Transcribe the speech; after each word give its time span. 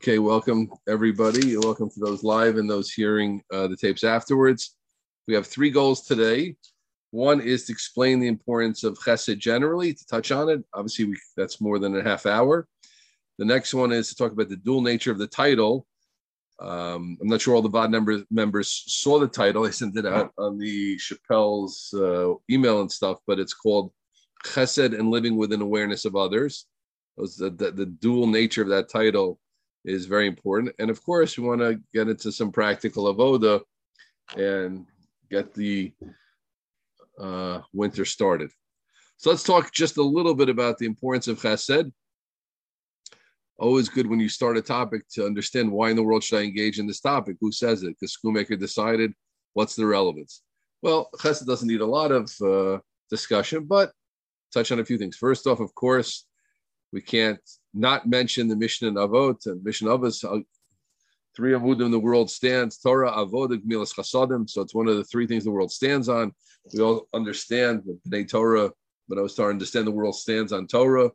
Okay, 0.00 0.20
welcome 0.20 0.70
everybody. 0.88 1.56
Welcome 1.56 1.90
to 1.90 1.98
those 1.98 2.22
live 2.22 2.56
and 2.56 2.70
those 2.70 2.92
hearing 2.92 3.42
uh, 3.52 3.66
the 3.66 3.76
tapes 3.76 4.04
afterwards. 4.04 4.76
We 5.26 5.34
have 5.34 5.44
three 5.44 5.70
goals 5.70 6.02
today. 6.02 6.54
One 7.10 7.40
is 7.40 7.64
to 7.64 7.72
explain 7.72 8.20
the 8.20 8.28
importance 8.28 8.84
of 8.84 8.96
chesed 9.00 9.38
generally, 9.38 9.92
to 9.92 10.06
touch 10.06 10.30
on 10.30 10.50
it. 10.50 10.62
Obviously, 10.72 11.06
we, 11.06 11.16
that's 11.36 11.60
more 11.60 11.80
than 11.80 11.96
a 11.96 12.02
half 12.04 12.26
hour. 12.26 12.68
The 13.38 13.44
next 13.44 13.74
one 13.74 13.90
is 13.90 14.08
to 14.10 14.14
talk 14.14 14.30
about 14.30 14.48
the 14.48 14.56
dual 14.58 14.82
nature 14.82 15.10
of 15.10 15.18
the 15.18 15.26
title. 15.26 15.84
Um, 16.60 17.18
I'm 17.20 17.26
not 17.26 17.40
sure 17.40 17.56
all 17.56 17.62
the 17.62 17.68
VOD 17.68 17.90
members, 17.90 18.22
members 18.30 18.84
saw 18.86 19.18
the 19.18 19.26
title. 19.26 19.64
I 19.66 19.70
sent 19.70 19.98
it 19.98 20.06
out 20.06 20.32
on 20.38 20.58
the 20.58 20.96
Chappelle's 20.98 21.92
uh, 21.92 22.34
email 22.48 22.82
and 22.82 22.92
stuff, 22.92 23.18
but 23.26 23.40
it's 23.40 23.52
called 23.52 23.90
Chesed 24.46 24.96
and 24.96 25.10
Living 25.10 25.36
Within 25.36 25.60
Awareness 25.60 26.04
of 26.04 26.14
Others. 26.14 26.66
The, 27.16 27.50
the, 27.50 27.72
the 27.72 27.86
dual 27.86 28.28
nature 28.28 28.62
of 28.62 28.68
that 28.68 28.88
title 28.88 29.40
is 29.88 30.06
very 30.06 30.26
important. 30.26 30.74
And 30.78 30.90
of 30.90 31.02
course, 31.02 31.38
we 31.38 31.46
want 31.46 31.60
to 31.60 31.80
get 31.94 32.08
into 32.08 32.30
some 32.30 32.52
practical 32.52 33.12
avoda 33.12 33.60
and 34.36 34.86
get 35.30 35.54
the 35.54 35.92
uh, 37.18 37.60
winter 37.72 38.04
started. 38.04 38.50
So 39.16 39.30
let's 39.30 39.42
talk 39.42 39.72
just 39.72 39.96
a 39.96 40.02
little 40.02 40.34
bit 40.34 40.48
about 40.48 40.78
the 40.78 40.86
importance 40.86 41.26
of 41.26 41.40
chesed. 41.40 41.90
Always 43.58 43.88
good 43.88 44.06
when 44.06 44.20
you 44.20 44.28
start 44.28 44.56
a 44.56 44.62
topic 44.62 45.02
to 45.14 45.26
understand 45.26 45.72
why 45.72 45.90
in 45.90 45.96
the 45.96 46.02
world 46.02 46.22
should 46.22 46.38
I 46.38 46.42
engage 46.42 46.78
in 46.78 46.86
this 46.86 47.00
topic? 47.00 47.36
Who 47.40 47.50
says 47.50 47.82
it? 47.82 47.96
Because 47.98 48.16
Schoolmaker 48.16 48.58
decided 48.58 49.12
what's 49.54 49.74
the 49.74 49.86
relevance. 49.86 50.42
Well, 50.82 51.08
chesed 51.16 51.46
doesn't 51.46 51.66
need 51.66 51.80
a 51.80 51.86
lot 51.86 52.12
of 52.12 52.32
uh, 52.40 52.78
discussion, 53.10 53.64
but 53.64 53.90
touch 54.52 54.70
on 54.70 54.78
a 54.78 54.84
few 54.84 54.98
things. 54.98 55.16
First 55.16 55.46
off, 55.48 55.58
of 55.58 55.74
course, 55.74 56.26
we 56.92 57.00
can't 57.00 57.40
not 57.74 58.06
mention 58.08 58.48
the 58.48 58.56
Mishnah 58.56 58.88
and 58.88 58.96
Avot 58.96 59.46
and 59.46 59.62
Mishnah. 59.62 59.94
Uh, 59.94 60.40
three 61.36 61.52
avodim 61.52 61.86
in 61.86 61.90
the 61.90 61.98
world 61.98 62.30
stands 62.30 62.78
Torah, 62.78 63.12
Avod, 63.12 63.50
Milas 63.64 63.94
Chasadim. 63.94 64.48
So 64.48 64.62
it's 64.62 64.74
one 64.74 64.88
of 64.88 64.96
the 64.96 65.04
three 65.04 65.26
things 65.26 65.44
the 65.44 65.50
world 65.50 65.70
stands 65.70 66.08
on. 66.08 66.32
We 66.72 66.80
all 66.80 67.08
understand 67.14 67.82
that 67.86 68.10
Bnei 68.10 68.28
Torah, 68.28 68.70
but 69.08 69.18
I 69.18 69.22
was 69.22 69.32
starting 69.32 69.58
to 69.58 69.62
understand 69.62 69.86
the 69.86 69.92
world 69.92 70.16
stands 70.16 70.52
on 70.52 70.66
Torah. 70.66 71.10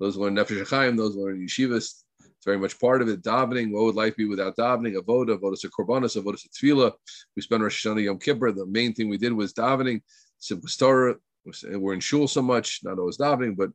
Those 0.00 0.14
who 0.14 0.22
learn 0.22 0.36
Nefesh 0.36 0.68
Chaim, 0.68 0.96
those 0.96 1.14
who 1.14 1.24
learn 1.24 1.40
Yeshivas. 1.40 2.02
It's 2.20 2.44
very 2.44 2.58
much 2.58 2.78
part 2.78 3.02
of 3.02 3.08
it. 3.08 3.22
Davening, 3.22 3.72
what 3.72 3.84
would 3.84 3.94
life 3.94 4.16
be 4.16 4.26
without 4.26 4.56
davening? 4.56 4.96
Avoda, 4.96 5.38
Avoda 5.38 5.64
a 5.64 5.68
Korbanos, 5.68 6.20
Avoda 6.20 6.44
a 6.44 6.48
Tefillah. 6.48 6.92
We 7.34 7.42
spent 7.42 7.62
Rosh 7.62 7.84
Hashanah 7.84 8.04
Yom 8.04 8.18
Kippur. 8.18 8.52
The 8.52 8.66
main 8.66 8.94
thing 8.94 9.08
we 9.08 9.18
did 9.18 9.32
was 9.32 9.52
davening. 9.52 10.02
Simple 10.38 10.68
Torah. 10.68 11.16
We're 11.64 11.94
in 11.94 12.00
shul 12.00 12.28
so 12.28 12.42
much, 12.42 12.80
not 12.84 12.98
always 12.98 13.18
davening, 13.18 13.56
but 13.56 13.70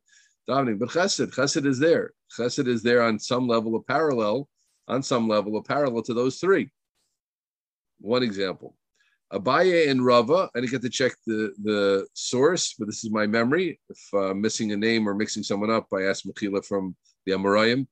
davening. 0.49 0.79
But 0.79 0.89
chesed, 0.89 1.33
chesed 1.33 1.65
is 1.65 1.79
there. 1.79 2.11
Chesed 2.37 2.67
is 2.67 2.83
there 2.83 3.03
on 3.03 3.19
some 3.19 3.47
level 3.47 3.75
of 3.75 3.85
parallel, 3.87 4.49
on 4.87 5.03
some 5.03 5.27
level 5.27 5.57
of 5.57 5.65
parallel 5.65 6.03
to 6.03 6.13
those 6.13 6.39
three. 6.39 6.69
One 7.99 8.23
example. 8.23 8.75
Abaye 9.31 9.89
and 9.89 10.05
Rava, 10.05 10.49
I 10.53 10.59
didn't 10.59 10.71
get 10.71 10.81
to 10.83 10.89
check 10.89 11.13
the, 11.25 11.53
the 11.63 12.07
source, 12.13 12.75
but 12.77 12.85
this 12.85 13.03
is 13.03 13.11
my 13.11 13.25
memory. 13.25 13.79
If 13.89 14.13
uh, 14.13 14.33
missing 14.33 14.71
a 14.73 14.77
name 14.77 15.09
or 15.09 15.15
mixing 15.15 15.41
someone 15.41 15.71
up, 15.71 15.87
I 15.91 16.03
asked 16.03 16.27
Mechila 16.27 16.63
from 16.63 16.95
the 17.25 17.31
Amoraim 17.31 17.87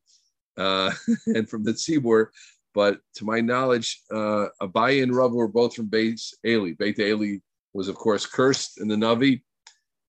uh, 0.57 0.91
and 1.27 1.49
from 1.49 1.63
the 1.63 1.71
Tzibur. 1.71 2.27
But 2.73 2.99
to 3.15 3.25
my 3.25 3.41
knowledge, 3.41 4.01
uh, 4.11 4.47
Abaye 4.61 5.01
and 5.01 5.15
Rava 5.15 5.33
were 5.33 5.47
both 5.47 5.75
from 5.75 5.87
Beit 5.87 6.21
Eli. 6.45 6.73
Beit 6.77 6.99
Eli 6.99 7.37
was, 7.73 7.87
of 7.87 7.95
course, 7.95 8.25
cursed 8.25 8.79
in 8.79 8.87
the 8.87 8.95
Navi 8.95 9.41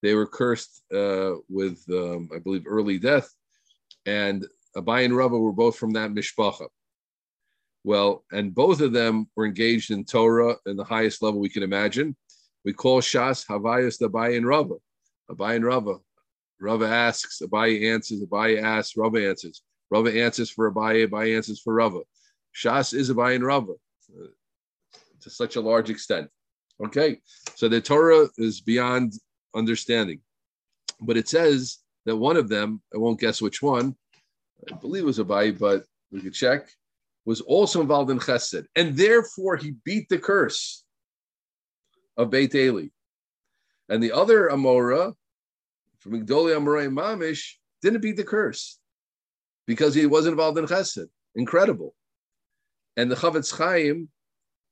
they 0.03 0.14
were 0.14 0.27
cursed 0.27 0.83
uh, 0.92 1.34
with, 1.48 1.83
um, 1.91 2.28
I 2.34 2.39
believe, 2.39 2.64
early 2.67 2.98
death. 2.98 3.31
And 4.05 4.47
Abai 4.77 5.05
and 5.05 5.17
Rava 5.17 5.39
were 5.39 5.53
both 5.53 5.77
from 5.77 5.92
that 5.92 6.11
mishpacha. 6.11 6.67
Well, 7.84 8.25
and 8.33 8.55
both 8.55 8.80
of 8.80 8.92
them 8.92 9.28
were 9.36 9.47
engaged 9.47 9.91
in 9.91 10.05
Torah 10.05 10.56
in 10.67 10.77
the 10.77 10.84
highest 10.84 11.23
level 11.23 11.41
we 11.41 11.48
can 11.48 11.62
imagine. 11.62 12.17
We 12.64 12.73
call 12.73 13.01
Shas 13.01 13.46
Havayas 13.46 14.01
Abai 14.01 14.36
and 14.36 14.46
Rava. 14.46 14.74
Abai 15.30 15.57
and 15.57 15.64
Rava. 15.64 15.96
Rava 16.61 16.86
asks, 16.86 17.41
Abai 17.42 17.92
answers, 17.92 18.23
Abai 18.23 18.62
asks, 18.62 18.96
Rava 18.96 19.29
answers. 19.29 19.62
Rava 19.91 20.12
answers 20.12 20.51
for 20.51 20.70
Abai, 20.73 21.07
Abai 21.07 21.36
answers 21.36 21.61
for 21.61 21.74
Rava. 21.74 22.01
Shas 22.55 22.95
is 22.95 23.11
Abai 23.11 23.35
and 23.35 23.45
Rava 23.45 23.73
uh, 23.73 24.27
to 25.20 25.30
such 25.30 25.57
a 25.57 25.61
large 25.61 25.91
extent. 25.91 26.29
Okay, 26.85 27.20
so 27.55 27.68
the 27.68 27.80
Torah 27.80 28.29
is 28.39 28.61
beyond 28.61 29.14
understanding. 29.55 30.20
But 31.01 31.17
it 31.17 31.29
says 31.29 31.79
that 32.07 32.17
one 32.17 32.36
of 32.36 32.48
them, 32.48 32.83
I 32.95 32.98
won't 32.98 33.20
guess 33.20 33.42
which 33.42 33.63
one, 33.63 33.96
I 34.70 34.77
believe 34.77 35.02
it 35.02 35.07
was 35.07 35.18
Abai, 35.18 35.58
but 35.58 35.85
we 36.11 36.20
could 36.20 36.35
check, 36.35 36.68
was 37.24 37.40
also 37.40 37.80
involved 37.80 38.11
in 38.11 38.18
chesed. 38.18 38.64
And 38.77 38.96
therefore 38.96 39.57
he 39.57 39.73
beat 39.85 40.08
the 40.08 40.18
curse 40.18 40.85
of 42.17 42.30
Beit 42.30 42.55
Eli. 42.55 42.89
And 43.89 44.02
the 44.02 44.12
other 44.12 44.48
Amora 44.48 45.14
from 46.01 46.12
Igdoli 46.12 46.57
Amorai 46.57 46.92
Mamish 46.92 47.55
didn't 47.80 48.02
beat 48.02 48.17
the 48.17 48.24
curse 48.24 48.79
because 49.67 49.95
he 49.95 50.07
wasn't 50.07 50.33
involved 50.33 50.58
in 50.58 50.67
chesed. 50.67 51.08
Incredible. 51.35 51.95
And 52.96 53.11
the 53.11 53.17
Chavetz 53.17 53.57
Chaim 53.57 54.08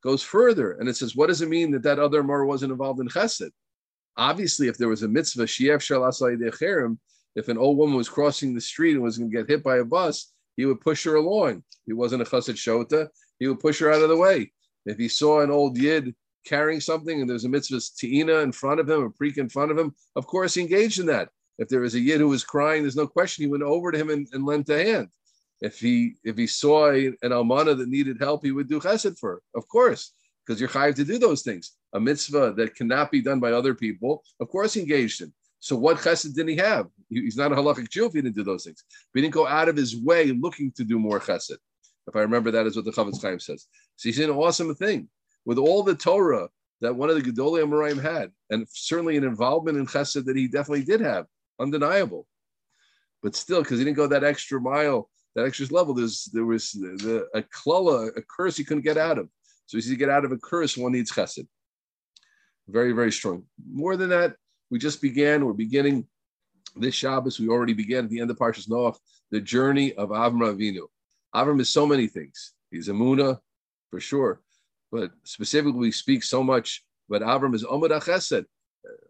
goes 0.02 0.22
further 0.22 0.72
and 0.72 0.88
it 0.88 0.96
says, 0.96 1.16
what 1.16 1.28
does 1.28 1.42
it 1.42 1.48
mean 1.48 1.70
that 1.72 1.82
that 1.82 1.98
other 1.98 2.22
Amora 2.22 2.46
wasn't 2.46 2.72
involved 2.72 3.00
in 3.00 3.08
chesed? 3.08 3.50
Obviously, 4.16 4.68
if 4.68 4.76
there 4.76 4.88
was 4.88 5.02
a 5.02 5.08
mitzvah, 5.08 5.46
if 7.36 7.48
an 7.48 7.58
old 7.58 7.78
woman 7.78 7.96
was 7.96 8.08
crossing 8.08 8.54
the 8.54 8.60
street 8.60 8.94
and 8.94 9.02
was 9.02 9.18
going 9.18 9.30
to 9.30 9.36
get 9.36 9.48
hit 9.48 9.62
by 9.62 9.78
a 9.78 9.84
bus, 9.84 10.32
he 10.56 10.66
would 10.66 10.80
push 10.80 11.04
her 11.04 11.14
along. 11.14 11.62
He 11.86 11.92
wasn't 11.92 12.22
a 12.22 12.24
chassid 12.24 12.56
shota. 12.56 13.08
He 13.38 13.46
would 13.46 13.60
push 13.60 13.78
her 13.80 13.92
out 13.92 14.02
of 14.02 14.08
the 14.08 14.16
way. 14.16 14.52
If 14.84 14.98
he 14.98 15.08
saw 15.08 15.40
an 15.40 15.50
old 15.50 15.78
yid 15.78 16.14
carrying 16.44 16.80
something 16.80 17.20
and 17.20 17.28
there's 17.28 17.44
a 17.44 17.48
mitzvah 17.48 17.80
te'ina 17.98 18.42
in 18.42 18.52
front 18.52 18.80
of 18.80 18.88
him, 18.88 19.02
a 19.02 19.10
preek 19.10 19.38
in 19.38 19.48
front 19.48 19.70
of 19.70 19.78
him, 19.78 19.94
of 20.16 20.26
course 20.26 20.54
he 20.54 20.62
engaged 20.62 20.98
in 20.98 21.06
that. 21.06 21.30
If 21.58 21.68
there 21.68 21.80
was 21.80 21.94
a 21.94 22.00
yid 22.00 22.20
who 22.20 22.28
was 22.28 22.44
crying, 22.44 22.82
there's 22.82 22.96
no 22.96 23.06
question 23.06 23.44
he 23.44 23.50
went 23.50 23.62
over 23.62 23.92
to 23.92 23.98
him 23.98 24.10
and, 24.10 24.26
and 24.32 24.46
lent 24.46 24.68
a 24.70 24.82
hand. 24.82 25.08
If 25.60 25.78
he 25.78 26.16
if 26.24 26.38
he 26.38 26.46
saw 26.46 26.90
an 26.90 27.16
almana 27.22 27.76
that 27.76 27.88
needed 27.88 28.18
help, 28.18 28.42
he 28.42 28.50
would 28.50 28.68
do 28.68 28.80
chesed 28.80 29.18
for 29.18 29.30
her, 29.30 29.42
of 29.54 29.68
course, 29.68 30.14
because 30.44 30.58
you're 30.58 30.70
chayiv 30.70 30.94
to 30.96 31.04
do 31.04 31.18
those 31.18 31.42
things 31.42 31.76
a 31.92 32.00
mitzvah 32.00 32.54
that 32.56 32.74
cannot 32.74 33.10
be 33.10 33.20
done 33.20 33.40
by 33.40 33.52
other 33.52 33.74
people, 33.74 34.22
of 34.40 34.48
course 34.48 34.74
he 34.74 34.80
engaged 34.80 35.22
in. 35.22 35.32
So 35.58 35.76
what 35.76 35.98
chesed 35.98 36.34
did 36.34 36.48
he 36.48 36.56
have? 36.56 36.86
He's 37.08 37.36
not 37.36 37.52
a 37.52 37.54
halachic 37.54 37.90
Jew 37.90 38.06
if 38.06 38.12
he 38.12 38.22
didn't 38.22 38.36
do 38.36 38.44
those 38.44 38.64
things. 38.64 38.82
But 39.12 39.18
he 39.18 39.22
didn't 39.22 39.34
go 39.34 39.46
out 39.46 39.68
of 39.68 39.76
his 39.76 39.96
way 39.96 40.32
looking 40.32 40.72
to 40.72 40.84
do 40.84 40.98
more 40.98 41.20
chesed. 41.20 41.58
If 42.06 42.16
I 42.16 42.20
remember, 42.20 42.50
that 42.50 42.66
is 42.66 42.76
what 42.76 42.86
the 42.86 42.92
Chavetz 42.92 43.22
Chaim 43.22 43.38
says. 43.38 43.66
So 43.96 44.08
he's 44.08 44.18
an 44.18 44.30
awesome 44.30 44.74
thing 44.74 45.08
with 45.44 45.58
all 45.58 45.82
the 45.82 45.94
Torah 45.94 46.48
that 46.80 46.96
one 46.96 47.10
of 47.10 47.16
the 47.16 47.30
Gedolei 47.30 47.62
Amoraim 47.62 48.00
had, 48.00 48.30
and 48.48 48.66
certainly 48.70 49.16
an 49.16 49.24
involvement 49.24 49.76
in 49.76 49.86
chesed 49.86 50.24
that 50.24 50.36
he 50.36 50.48
definitely 50.48 50.84
did 50.84 51.00
have, 51.00 51.26
undeniable. 51.60 52.26
But 53.22 53.36
still, 53.36 53.62
because 53.62 53.78
he 53.78 53.84
didn't 53.84 53.98
go 53.98 54.06
that 54.06 54.24
extra 54.24 54.58
mile, 54.60 55.10
that 55.34 55.44
extra 55.44 55.66
level, 55.66 55.92
there's 55.92 56.30
there 56.32 56.46
was 56.46 56.72
the, 56.72 57.28
a 57.34 57.42
klala, 57.42 58.16
a 58.16 58.22
curse 58.22 58.56
he 58.56 58.64
couldn't 58.64 58.84
get 58.84 58.96
out 58.96 59.18
of. 59.18 59.28
So 59.66 59.76
he 59.76 59.82
to 59.82 59.96
get 59.96 60.08
out 60.08 60.24
of 60.24 60.32
a 60.32 60.38
curse, 60.38 60.76
one 60.76 60.92
needs 60.92 61.12
chesed. 61.12 61.46
Very, 62.70 62.92
very 62.92 63.12
strong. 63.12 63.44
More 63.72 63.96
than 63.96 64.10
that, 64.10 64.36
we 64.70 64.78
just 64.78 65.02
began, 65.02 65.44
we're 65.44 65.52
beginning 65.52 66.06
this 66.76 66.94
Shabbos, 66.94 67.40
we 67.40 67.48
already 67.48 67.72
began 67.72 68.04
at 68.04 68.10
the 68.10 68.20
end 68.20 68.30
of 68.30 68.38
Parshas 68.38 68.68
Noach, 68.68 68.96
the 69.30 69.40
journey 69.40 69.92
of 69.94 70.10
Avram 70.10 70.42
Avinu. 70.42 70.86
Avram 71.34 71.60
is 71.60 71.68
so 71.68 71.84
many 71.84 72.06
things. 72.06 72.52
He's 72.70 72.88
a 72.88 72.92
Muna, 72.92 73.38
for 73.90 73.98
sure. 73.98 74.40
But 74.92 75.10
specifically, 75.24 75.80
we 75.80 75.90
speak 75.90 76.22
so 76.22 76.42
much, 76.42 76.84
but 77.08 77.22
Avram 77.22 77.54
is 77.54 77.64
Omad 77.64 77.90
Chesed. 78.02 78.44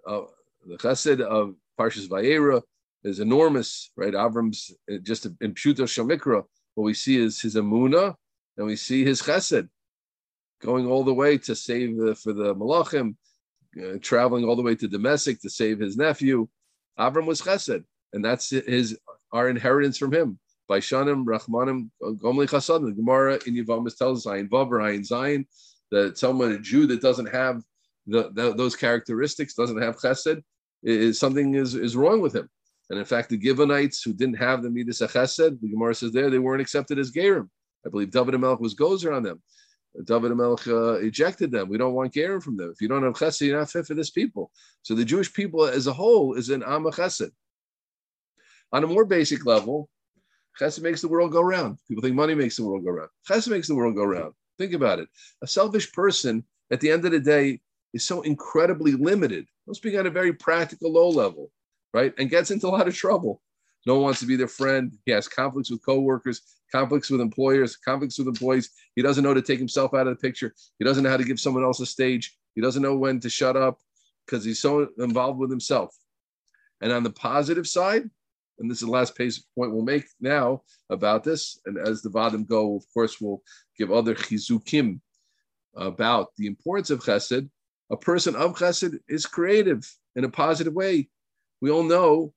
Uh, 0.06 0.22
the 0.66 0.76
Chesed 0.78 1.20
of 1.20 1.54
Parshas 1.78 2.08
Vayera 2.08 2.62
is 3.04 3.20
enormous, 3.20 3.90
right? 3.96 4.14
Avram's 4.14 4.74
uh, 4.90 4.96
just 5.02 5.26
in 5.26 5.54
Pshuto 5.54 5.84
Shamikra, 5.84 6.42
what 6.74 6.84
we 6.84 6.94
see 6.94 7.16
is 7.18 7.40
his 7.40 7.56
Amuna, 7.56 8.14
and 8.56 8.66
we 8.66 8.76
see 8.76 9.04
his 9.04 9.20
Chesed 9.20 9.68
going 10.62 10.86
all 10.86 11.04
the 11.04 11.14
way 11.14 11.38
to 11.38 11.54
save 11.54 11.96
the, 11.96 12.14
for 12.14 12.32
the 12.32 12.54
Malachim, 12.54 13.16
uh, 13.78 13.98
traveling 14.00 14.44
all 14.44 14.56
the 14.56 14.62
way 14.62 14.74
to 14.74 14.88
Damascus 14.88 15.40
to 15.40 15.50
save 15.50 15.78
his 15.78 15.96
nephew. 15.96 16.48
Avram 16.98 17.26
was 17.26 17.40
chesed, 17.40 17.84
and 18.12 18.24
that's 18.24 18.50
his 18.50 18.98
our 19.32 19.48
inheritance 19.48 19.96
from 19.98 20.12
him. 20.12 20.38
By 20.68 20.78
Shanim, 20.78 21.24
Rachmanim, 21.24 21.90
Gomli 22.00 22.48
Chasad. 22.48 22.84
The 22.84 22.92
Gemara 22.92 23.40
in 23.46 23.54
Yavamas 23.54 23.96
tells 23.96 24.26
us, 24.26 24.32
Ayin 24.32 24.48
Vav 24.48 24.70
or 24.70 24.78
Ayin 24.78 25.08
Zayin, 25.08 25.46
that 25.90 26.18
someone, 26.18 26.52
a 26.52 26.58
Jew 26.58 26.86
that 26.86 27.00
doesn't 27.00 27.26
have 27.26 27.62
the, 28.06 28.30
the, 28.34 28.54
those 28.54 28.76
characteristics, 28.76 29.54
doesn't 29.54 29.80
have 29.82 29.96
chesed, 29.96 30.42
is 30.82 31.18
something 31.18 31.54
is, 31.54 31.74
is 31.74 31.96
wrong 31.96 32.20
with 32.20 32.34
him. 32.34 32.48
And 32.88 32.98
in 32.98 33.04
fact, 33.04 33.30
the 33.30 33.38
Givonites 33.38 34.04
who 34.04 34.12
didn't 34.12 34.36
have 34.36 34.62
the 34.62 34.70
Midas 34.70 35.00
Chesed, 35.00 35.60
the 35.60 35.68
Gemara 35.68 35.94
says 35.94 36.12
there, 36.12 36.30
they 36.30 36.38
weren't 36.38 36.62
accepted 36.62 36.98
as 36.98 37.12
Gerim. 37.12 37.48
I 37.86 37.88
believe 37.88 38.10
David 38.10 38.34
Melch 38.34 38.60
was 38.60 38.74
gozer 38.74 39.14
on 39.14 39.22
them. 39.22 39.42
David 40.04 40.32
Melch 40.32 40.66
uh, 40.68 41.00
ejected 41.00 41.50
them. 41.50 41.68
We 41.68 41.78
don't 41.78 41.94
want 41.94 42.12
Gerim 42.12 42.42
from 42.42 42.56
them. 42.56 42.70
If 42.70 42.80
you 42.80 42.88
don't 42.88 43.02
have 43.02 43.14
chesed, 43.14 43.40
you're 43.40 43.58
not 43.58 43.70
fit 43.70 43.86
for 43.86 43.94
this 43.94 44.10
people. 44.10 44.50
So 44.82 44.94
the 44.94 45.04
Jewish 45.04 45.32
people 45.32 45.64
as 45.64 45.86
a 45.86 45.92
whole 45.92 46.34
is 46.34 46.48
an 46.48 46.62
Am 46.62 46.84
chesed. 46.84 47.30
On 48.72 48.84
a 48.84 48.86
more 48.86 49.04
basic 49.04 49.44
level, 49.44 49.88
Chesed 50.58 50.82
makes 50.82 51.00
the 51.00 51.08
world 51.08 51.32
go 51.32 51.40
round. 51.40 51.78
People 51.88 52.02
think 52.02 52.14
money 52.14 52.34
makes 52.34 52.56
the 52.56 52.64
world 52.64 52.84
go 52.84 52.90
round. 52.90 53.10
Chesed 53.28 53.48
makes 53.48 53.66
the 53.66 53.74
world 53.74 53.96
go 53.96 54.04
round. 54.04 54.32
Think 54.58 54.74
about 54.74 54.98
it. 54.98 55.08
A 55.42 55.46
selfish 55.46 55.90
person, 55.92 56.44
at 56.70 56.80
the 56.80 56.90
end 56.90 57.04
of 57.04 57.12
the 57.12 57.20
day, 57.20 57.60
is 57.92 58.04
so 58.04 58.20
incredibly 58.22 58.92
limited. 58.92 59.46
I'm 59.66 59.74
speaking 59.74 59.98
at 59.98 60.06
a 60.06 60.10
very 60.10 60.32
practical, 60.32 60.92
low 60.92 61.08
level, 61.08 61.50
right? 61.92 62.12
And 62.18 62.30
gets 62.30 62.50
into 62.50 62.66
a 62.66 62.68
lot 62.68 62.88
of 62.88 62.94
trouble. 62.94 63.40
No 63.86 63.94
one 63.94 64.04
wants 64.04 64.20
to 64.20 64.26
be 64.26 64.36
their 64.36 64.48
friend. 64.48 64.96
He 65.06 65.12
has 65.12 65.26
conflicts 65.28 65.70
with 65.70 65.84
coworkers, 65.84 66.42
conflicts 66.70 67.10
with 67.10 67.20
employers, 67.20 67.76
conflicts 67.76 68.18
with 68.18 68.28
employees. 68.28 68.70
He 68.94 69.02
doesn't 69.02 69.24
know 69.24 69.34
to 69.34 69.42
take 69.42 69.58
himself 69.58 69.94
out 69.94 70.06
of 70.06 70.16
the 70.16 70.20
picture. 70.20 70.54
He 70.78 70.84
doesn't 70.84 71.02
know 71.02 71.10
how 71.10 71.16
to 71.16 71.24
give 71.24 71.40
someone 71.40 71.64
else 71.64 71.80
a 71.80 71.86
stage. 71.86 72.36
He 72.54 72.60
doesn't 72.60 72.82
know 72.82 72.96
when 72.96 73.20
to 73.20 73.30
shut 73.30 73.56
up 73.56 73.78
because 74.26 74.44
he's 74.44 74.60
so 74.60 74.88
involved 74.98 75.38
with 75.38 75.50
himself. 75.50 75.96
And 76.80 76.92
on 76.92 77.02
the 77.02 77.10
positive 77.10 77.66
side, 77.66 78.08
and 78.58 78.70
this 78.70 78.82
is 78.82 78.86
the 78.86 78.92
last 78.92 79.16
point 79.16 79.34
we'll 79.56 79.82
make 79.82 80.06
now 80.20 80.62
about 80.90 81.24
this. 81.24 81.58
And 81.64 81.78
as 81.78 82.02
the 82.02 82.10
Vadim 82.10 82.46
go, 82.46 82.76
of 82.76 82.84
course, 82.92 83.20
we'll 83.20 83.42
give 83.78 83.90
other 83.90 84.14
chizukim 84.14 85.00
about 85.74 86.28
the 86.36 86.46
importance 86.46 86.90
of 86.90 87.00
chesed. 87.00 87.48
A 87.90 87.96
person 87.96 88.36
of 88.36 88.56
chesed 88.56 88.98
is 89.08 89.24
creative 89.24 89.90
in 90.14 90.24
a 90.24 90.28
positive 90.28 90.74
way. 90.74 91.08
We 91.62 91.70
all 91.70 91.82
know 91.82 92.34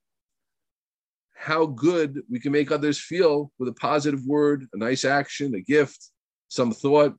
how 1.33 1.65
good 1.65 2.21
we 2.29 2.39
can 2.39 2.51
make 2.51 2.71
others 2.71 2.99
feel 2.99 3.51
with 3.59 3.69
a 3.69 3.73
positive 3.73 4.25
word, 4.25 4.67
a 4.73 4.77
nice 4.77 5.03
action, 5.03 5.55
a 5.55 5.61
gift, 5.61 6.11
some 6.47 6.71
thought 6.71 7.15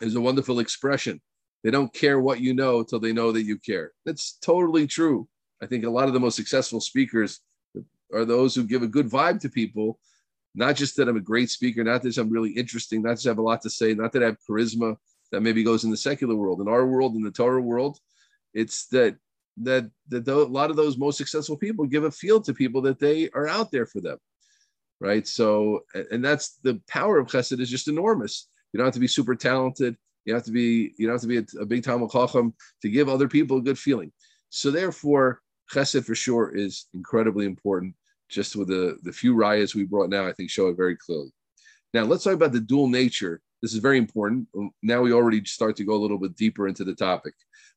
is 0.00 0.14
a 0.14 0.20
wonderful 0.20 0.58
expression. 0.58 1.20
They 1.64 1.70
don't 1.70 1.92
care 1.92 2.20
what 2.20 2.40
you 2.40 2.54
know 2.54 2.82
till 2.82 3.00
they 3.00 3.12
know 3.12 3.32
that 3.32 3.42
you 3.42 3.58
care. 3.58 3.92
That's 4.04 4.38
totally 4.40 4.86
true. 4.86 5.28
I 5.62 5.66
think 5.66 5.84
a 5.84 5.90
lot 5.90 6.06
of 6.06 6.12
the 6.12 6.20
most 6.20 6.36
successful 6.36 6.80
speakers 6.80 7.40
are 8.12 8.24
those 8.24 8.54
who 8.54 8.64
give 8.64 8.82
a 8.82 8.88
good 8.88 9.08
vibe 9.08 9.40
to 9.40 9.48
people. 9.48 9.98
Not 10.54 10.76
just 10.76 10.96
that 10.96 11.08
I'm 11.08 11.16
a 11.16 11.20
great 11.20 11.50
speaker, 11.50 11.82
not 11.82 12.02
that 12.02 12.16
I'm 12.18 12.30
really 12.30 12.50
interesting, 12.50 13.02
not 13.02 13.16
that 13.16 13.26
I 13.26 13.30
have 13.30 13.38
a 13.38 13.42
lot 13.42 13.62
to 13.62 13.70
say, 13.70 13.94
not 13.94 14.12
that 14.12 14.22
I 14.22 14.26
have 14.26 14.38
charisma 14.48 14.96
that 15.32 15.42
maybe 15.42 15.64
goes 15.64 15.84
in 15.84 15.90
the 15.90 15.96
secular 15.96 16.36
world. 16.36 16.60
In 16.60 16.68
our 16.68 16.86
world, 16.86 17.14
in 17.14 17.22
the 17.22 17.30
Torah 17.30 17.60
world, 17.60 17.98
it's 18.54 18.86
that 18.88 19.16
that 19.58 19.90
that 20.08 20.28
a 20.28 20.34
lot 20.34 20.70
of 20.70 20.76
those 20.76 20.98
most 20.98 21.16
successful 21.16 21.56
people 21.56 21.86
give 21.86 22.04
a 22.04 22.10
feel 22.10 22.40
to 22.42 22.54
people 22.54 22.82
that 22.82 22.98
they 22.98 23.30
are 23.30 23.48
out 23.48 23.70
there 23.70 23.86
for 23.86 24.00
them, 24.00 24.18
right? 25.00 25.26
So, 25.26 25.80
and 26.10 26.24
that's 26.24 26.58
the 26.62 26.80
power 26.88 27.18
of 27.18 27.28
Chesed 27.28 27.60
is 27.60 27.70
just 27.70 27.88
enormous. 27.88 28.48
You 28.72 28.78
don't 28.78 28.86
have 28.86 28.94
to 28.94 29.00
be 29.00 29.08
super 29.08 29.34
talented. 29.34 29.96
You 30.24 30.34
have 30.34 30.44
to 30.44 30.52
be 30.52 30.92
you 30.98 31.06
don't 31.06 31.14
have 31.14 31.22
to 31.22 31.26
be 31.26 31.38
a, 31.38 31.62
a 31.62 31.66
big 31.66 31.84
Talmud 31.84 32.10
Chacham 32.10 32.54
to 32.82 32.88
give 32.88 33.08
other 33.08 33.28
people 33.28 33.58
a 33.58 33.62
good 33.62 33.78
feeling. 33.78 34.12
So 34.50 34.70
therefore, 34.70 35.40
Chesed 35.72 36.04
for 36.04 36.14
sure 36.14 36.54
is 36.54 36.86
incredibly 36.94 37.46
important. 37.46 37.94
Just 38.28 38.56
with 38.56 38.68
the, 38.68 38.98
the 39.02 39.12
few 39.12 39.34
riots 39.34 39.74
we 39.74 39.84
brought 39.84 40.10
now, 40.10 40.26
I 40.26 40.32
think 40.32 40.50
show 40.50 40.68
it 40.68 40.76
very 40.76 40.96
clearly. 40.96 41.30
Now 41.94 42.02
let's 42.04 42.24
talk 42.24 42.34
about 42.34 42.52
the 42.52 42.60
dual 42.60 42.88
nature. 42.88 43.40
This 43.62 43.72
is 43.72 43.78
very 43.78 43.98
important. 43.98 44.48
Now 44.82 45.00
we 45.00 45.12
already 45.12 45.44
start 45.44 45.76
to 45.76 45.84
go 45.84 45.94
a 45.94 46.02
little 46.02 46.18
bit 46.18 46.36
deeper 46.36 46.68
into 46.68 46.84
the 46.84 46.94
topic. 46.94 47.34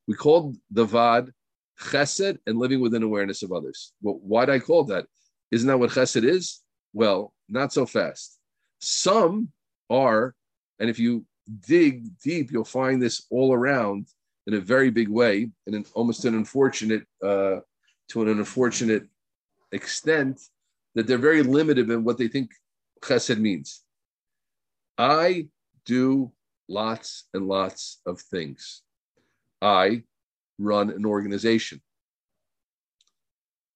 We 0.08 0.16
called 0.16 0.58
the 0.72 0.86
Vad 0.86 1.32
Chesed 1.80 2.38
and 2.46 2.58
living 2.58 2.82
within 2.82 3.04
awareness 3.04 3.42
of 3.44 3.52
others. 3.52 3.94
Well, 4.02 4.20
why 4.22 4.46
did 4.46 4.56
I 4.56 4.60
call 4.60 4.84
that? 4.86 5.06
Isn't 5.52 5.68
that 5.68 5.80
what 5.80 5.92
Chesed 5.92 6.24
is? 6.24 6.62
Well, 6.94 7.34
not 7.48 7.72
so 7.74 7.86
fast. 7.86 8.38
Some 8.80 9.52
are, 9.90 10.36
and 10.80 10.90
if 10.90 11.00
you 11.00 11.26
dig 11.68 12.20
deep, 12.20 12.52
you'll 12.52 12.66
find 12.66 13.02
this 13.02 13.26
all 13.30 13.54
around 13.54 14.08
in 14.48 14.54
a 14.54 14.60
very 14.60 14.90
big 14.90 15.10
way, 15.10 15.50
and 15.66 15.76
an 15.76 15.86
almost 15.94 16.26
an 16.26 16.36
unfortunate 16.36 17.04
uh, 17.24 17.58
to 18.10 18.22
an 18.22 18.30
unfortunate 18.30 19.04
extent 19.72 20.42
that 20.96 21.08
they're 21.08 21.18
very 21.18 21.44
limited 21.44 21.90
in 21.90 22.04
what 22.04 22.18
they 22.18 22.28
think 22.28 22.52
chesed 23.02 23.38
means. 23.38 23.84
I 24.98 25.48
do 25.86 26.32
lots 26.68 27.26
and 27.34 27.48
lots 27.48 28.02
of 28.06 28.20
things. 28.22 28.82
I 29.62 30.04
run 30.60 30.90
an 30.92 31.06
organization. 31.06 31.82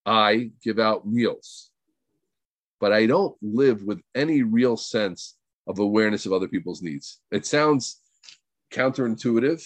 I 0.06 0.52
give 0.62 0.80
out 0.80 1.08
meals. 1.08 1.72
But 2.80 2.92
I 2.92 3.06
don't 3.06 3.36
live 3.42 3.84
with 3.84 4.02
any 4.14 4.44
real 4.44 4.76
sense 4.76 5.38
of 5.68 5.80
awareness 5.80 6.26
of 6.26 6.34
other 6.34 6.50
people's 6.50 6.82
needs. 6.82 7.22
It 7.32 7.46
sounds 7.46 8.02
counterintuitive, 8.72 9.66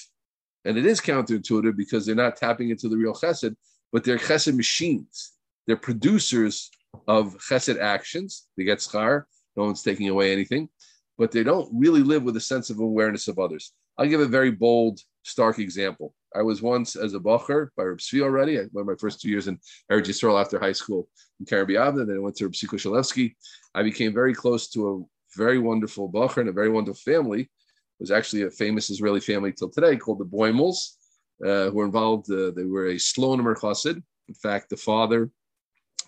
and 0.66 0.78
it 0.78 0.86
is 0.86 1.02
counterintuitive 1.02 1.76
because 1.76 2.06
they're 2.06 2.14
not 2.14 2.36
tapping 2.36 2.70
into 2.70 2.88
the 2.88 2.98
real 2.98 3.14
chesed, 3.14 3.56
but 3.92 4.04
they're 4.04 4.20
chesed 4.20 4.56
machines. 4.56 5.32
They're 5.66 5.78
producers 5.78 6.70
of 7.08 7.36
chesed 7.38 7.80
actions. 7.80 8.48
They 8.56 8.64
get 8.64 8.80
schar. 8.80 9.24
No 9.56 9.64
one's 9.64 9.82
taking 9.82 10.10
away 10.10 10.32
anything, 10.32 10.70
but 11.18 11.32
they 11.32 11.44
don't 11.44 11.70
really 11.74 12.04
live 12.04 12.22
with 12.22 12.38
a 12.38 12.42
sense 12.42 12.70
of 12.70 12.80
awareness 12.80 13.28
of 13.28 13.40
others. 13.40 13.74
I'll 13.98 14.08
give 14.08 14.22
a 14.22 14.28
very 14.28 14.52
bold, 14.52 15.00
stark 15.24 15.58
example. 15.58 16.14
I 16.36 16.42
was 16.42 16.62
once 16.62 16.96
as 16.96 17.14
a 17.14 17.20
bacher 17.20 17.70
by 17.76 17.84
Reb 17.84 18.00
Svi 18.00 18.22
already. 18.22 18.60
I 18.60 18.66
went 18.72 18.88
my 18.88 18.96
first 19.00 19.22
two 19.22 19.30
years 19.30 19.48
in 19.48 19.58
Eretz 19.92 20.08
Yisrael 20.08 20.40
after 20.40 20.60
high 20.60 20.74
school 20.74 21.08
in 21.40 21.46
Karabiavna. 21.46 22.06
Then 22.06 22.18
I 22.18 22.20
went 22.20 22.36
to 22.38 22.46
Reb 22.46 22.54
Siko 22.54 22.78
Shalevsky. 22.78 23.36
I 23.74 23.84
became 23.84 24.14
very 24.14 24.34
close 24.34 24.70
to 24.70 24.90
a 24.90 25.38
very 25.38 25.60
wonderful 25.60 26.12
bacher 26.12 26.38
and 26.38 26.50
a 26.50 26.54
very 26.54 26.70
wonderful 26.70 27.14
family. 27.14 27.42
It 27.42 28.02
was 28.02 28.12
actually 28.12 28.44
a 28.44 28.52
famous 28.52 28.90
Israeli 28.90 29.20
family 29.20 29.52
till 29.52 29.70
today 29.70 29.96
called 29.98 30.20
the 30.20 30.26
Boimels 30.26 30.98
uh, 31.44 31.70
who 31.70 31.78
were 31.78 31.86
involved. 31.86 32.32
Uh, 32.32 32.52
they 32.52 32.66
were 32.66 32.88
a 32.88 32.96
Sloaner 32.96 33.56
chassid. 33.56 34.02
In 34.28 34.34
fact, 34.34 34.70
the 34.70 34.78
father, 34.78 35.30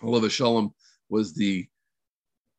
Olav 0.02 0.30
Shalom, 0.30 0.74
was 1.08 1.34
the 1.34 1.66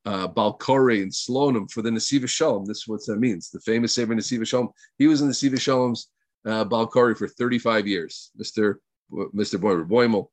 uh, 0.05 0.27
Balkore 0.27 0.91
in 0.91 1.09
Slonim 1.09 1.69
for 1.71 1.81
the 1.81 1.89
Nesiva 1.89 2.27
Shalom. 2.27 2.65
This 2.65 2.79
is 2.79 2.87
what 2.87 3.05
that 3.05 3.19
means. 3.19 3.49
The 3.49 3.59
famous 3.59 3.93
Sefer 3.93 4.15
Nesiva 4.15 4.47
Shalom. 4.47 4.69
He 4.97 5.07
was 5.07 5.21
in 5.21 5.27
the 5.27 5.33
Nesiva 5.33 5.59
Shalom's 5.59 6.09
uh, 6.45 6.63
Balkore 6.63 7.15
for 7.15 7.27
35 7.27 7.87
years, 7.87 8.31
Mr. 8.39 8.75
Mr. 9.11 9.59
Boimer 9.59 9.87
Boimel. 9.87 10.27